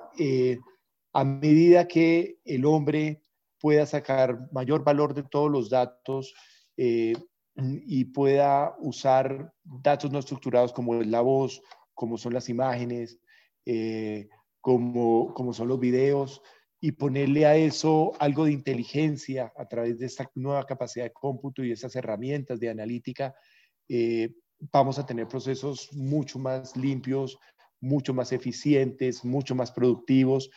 a 1.14 1.24
medida 1.24 1.88
que 1.88 2.40
el 2.46 2.66
hombre 2.66 3.24
pueda 3.60 3.86
sacar 3.86 4.50
mayor 4.52 4.84
valor 4.84 5.14
de 5.14 5.24
todos 5.24 5.52
los 5.52 5.70
datos 5.70 6.34
eh, 6.78 7.14
y 7.56 8.06
pueda 8.06 8.76
usar 8.80 9.54
datos 9.64 10.12
no 10.12 10.20
estructurados 10.20 10.74
como 10.74 11.02
es 11.02 11.08
la 11.08 11.22
voz, 11.22 11.62
como 11.94 12.18
son 12.18 12.34
las 12.34 12.50
imágenes, 12.50 13.20
eh, 13.66 14.30
como, 14.62 15.34
como 15.34 15.54
son 15.54 15.68
los 15.68 15.80
videos, 15.80 16.42
y 16.80 16.94
ponerle 16.94 17.46
a 17.46 17.56
eso 17.56 18.14
algo 18.20 18.46
de 18.46 18.54
inteligencia 18.54 19.54
a 19.56 19.68
través 19.68 20.00
de 20.00 20.08
esta 20.08 20.30
nueva 20.34 20.66
capacidad 20.66 21.06
de 21.06 21.14
cómputo 21.14 21.64
y 21.64 21.72
esas 21.72 21.96
herramientas 21.96 22.60
de 22.60 22.70
analítica, 22.70 23.36
eh, 23.88 24.34
vamos 24.72 24.98
a 24.98 25.06
tener 25.06 25.28
procesos 25.28 25.94
mucho 25.94 26.40
más 26.40 26.76
limpios, 26.76 27.38
mucho 27.80 28.14
más 28.14 28.32
eficientes, 28.32 29.24
mucho 29.24 29.54
más 29.54 29.72
productivos 29.72 30.50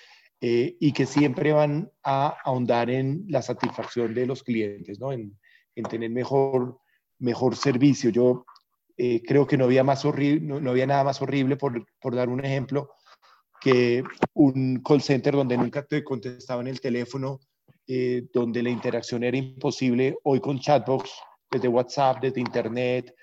eh, 0.47 0.77
y 0.79 0.93
que 0.93 1.07
siempre 1.07 1.55
van 1.55 1.91
a 2.03 2.37
ahondar 2.45 2.91
en 2.91 3.25
la 3.29 3.41
satisfacción 3.41 4.13
de 4.13 4.27
los 4.27 4.43
clientes, 4.43 5.01
¿no? 5.01 5.11
en, 5.11 5.39
en 5.75 5.85
tener 5.85 6.11
mejor, 6.11 6.81
mejor 7.19 7.57
servicio. 7.57 8.11
Yo 8.11 8.45
eh, 8.99 9.23
creo 9.27 9.47
que 9.47 9.57
no 9.57 9.65
había, 9.65 9.83
más 9.85 10.05
horrible, 10.05 10.61
no, 10.61 10.71
había 10.71 10.87
nada 10.87 11.03
más 11.03 11.23
horrible, 11.23 11.57
por, 11.57 11.87
por, 11.99 12.15
dar 12.15 12.29
un 12.29 12.45
ejemplo, 12.45 12.91
que 13.59 14.05
un 14.35 14.83
call 14.87 15.01
center 15.01 15.33
donde 15.33 15.57
nunca 15.57 15.83
te 15.83 16.05
contestaban 16.05 16.67
el 16.67 16.79
teléfono, 16.79 17.41
eh, 17.87 18.27
donde 18.31 18.63
la 18.63 18.69
interacción 18.69 19.25
era 19.25 19.39
imposible, 19.39 20.19
hoy 20.25 20.41
con 20.41 20.61
chatbox 20.61 21.11
desde 21.51 21.69
WhatsApp, 21.69 22.21
desde 22.21 22.43
Internet 22.43 23.15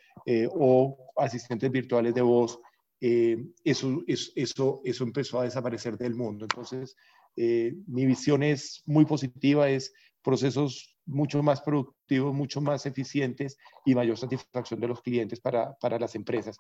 o 0.56 0.98
asistentes 1.18 1.70
virtuales 1.70 2.16
de 2.16 2.22
voz, 2.22 2.60
eh, 3.04 3.44
eso, 3.64 4.04
eso, 4.06 4.82
eso, 4.86 5.04
empezó 5.04 5.40
a 5.40 5.46
desaparecer 5.46 5.98
del 5.98 6.14
mundo. 6.14 6.46
Entonces, 6.46 6.96
eh, 7.36 7.74
mi 7.88 8.06
visión 8.06 8.44
es 8.44 8.84
muy 8.86 9.06
positiva, 9.06 9.68
es 9.68 9.92
procesos 10.22 10.96
mucho 11.08 11.42
más 11.42 11.62
productivos, 11.62 12.32
mucho 12.32 12.62
más 12.62 12.86
eficientes 12.86 13.58
y 13.86 13.96
mayor 13.96 14.20
satisfacción 14.20 14.80
de 14.80 14.88
los 14.88 15.02
clientes 15.02 15.40
para, 15.40 15.74
para 15.80 15.98
las 15.98 16.14
empresas. 16.14 16.60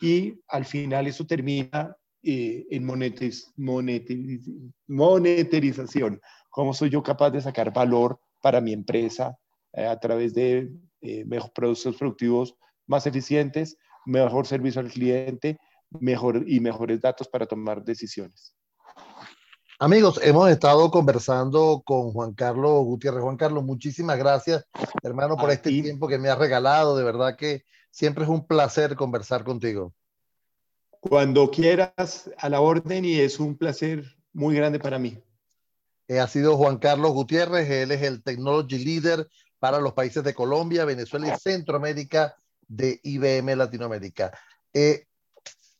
Y 0.00 0.40
al 0.46 0.64
final 0.64 1.08
eso 1.08 1.26
termina 1.26 1.96
eh, 2.22 2.68
en 2.70 2.84
monetiz, 2.84 3.52
monetización. 4.86 6.20
¿Cómo 6.50 6.72
soy 6.72 6.90
yo 6.90 7.02
capaz 7.02 7.30
de 7.30 7.40
sacar 7.40 7.72
valor 7.72 8.20
para 8.40 8.60
mi 8.60 8.72
empresa 8.72 9.36
a 9.72 9.98
través 9.98 10.34
de 10.34 10.70
mejor, 11.26 11.52
productos 11.52 11.96
productivos 11.96 12.54
más 12.86 13.08
eficientes, 13.08 13.76
mejor 14.06 14.46
servicio 14.46 14.80
al 14.80 14.90
cliente 14.90 15.58
mejor 15.98 16.44
y 16.46 16.60
mejores 16.60 17.00
datos 17.00 17.28
para 17.28 17.46
tomar 17.46 17.82
decisiones. 17.82 18.54
Amigos, 19.78 20.20
hemos 20.22 20.50
estado 20.50 20.90
conversando 20.90 21.82
con 21.84 22.12
Juan 22.12 22.34
Carlos 22.34 22.84
Gutiérrez. 22.84 23.22
Juan 23.22 23.38
Carlos, 23.38 23.64
muchísimas 23.64 24.18
gracias, 24.18 24.66
hermano, 25.02 25.36
por 25.36 25.50
este 25.50 25.70
tiempo 25.70 26.06
que 26.06 26.18
me 26.18 26.28
has 26.28 26.38
regalado. 26.38 26.96
De 26.96 27.02
verdad 27.02 27.34
que 27.34 27.64
siempre 27.90 28.24
es 28.24 28.30
un 28.30 28.46
placer 28.46 28.94
conversar 28.94 29.42
contigo. 29.42 29.94
Cuando 31.00 31.50
quieras, 31.50 32.30
a 32.36 32.50
la 32.50 32.60
orden 32.60 33.06
y 33.06 33.20
es 33.20 33.40
un 33.40 33.56
placer 33.56 34.04
muy 34.34 34.54
grande 34.54 34.78
para 34.78 34.98
mí. 34.98 35.18
Eh, 36.08 36.20
ha 36.20 36.28
sido 36.28 36.58
Juan 36.58 36.76
Carlos 36.76 37.12
Gutiérrez, 37.12 37.70
él 37.70 37.90
es 37.92 38.02
el 38.02 38.22
Technology 38.22 38.84
Leader 38.84 39.28
para 39.58 39.80
los 39.80 39.94
países 39.94 40.22
de 40.22 40.34
Colombia, 40.34 40.84
Venezuela 40.84 41.34
y 41.34 41.38
Centroamérica 41.38 42.36
de 42.68 43.00
IBM 43.02 43.56
Latinoamérica. 43.56 44.30
Eh, 44.74 45.06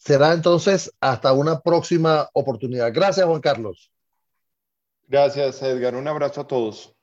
Será 0.00 0.32
entonces 0.32 0.90
hasta 0.98 1.34
una 1.34 1.60
próxima 1.60 2.26
oportunidad. 2.32 2.90
Gracias, 2.92 3.26
Juan 3.26 3.42
Carlos. 3.42 3.92
Gracias, 5.06 5.62
Edgar. 5.62 5.94
Un 5.94 6.08
abrazo 6.08 6.40
a 6.40 6.46
todos. 6.46 6.96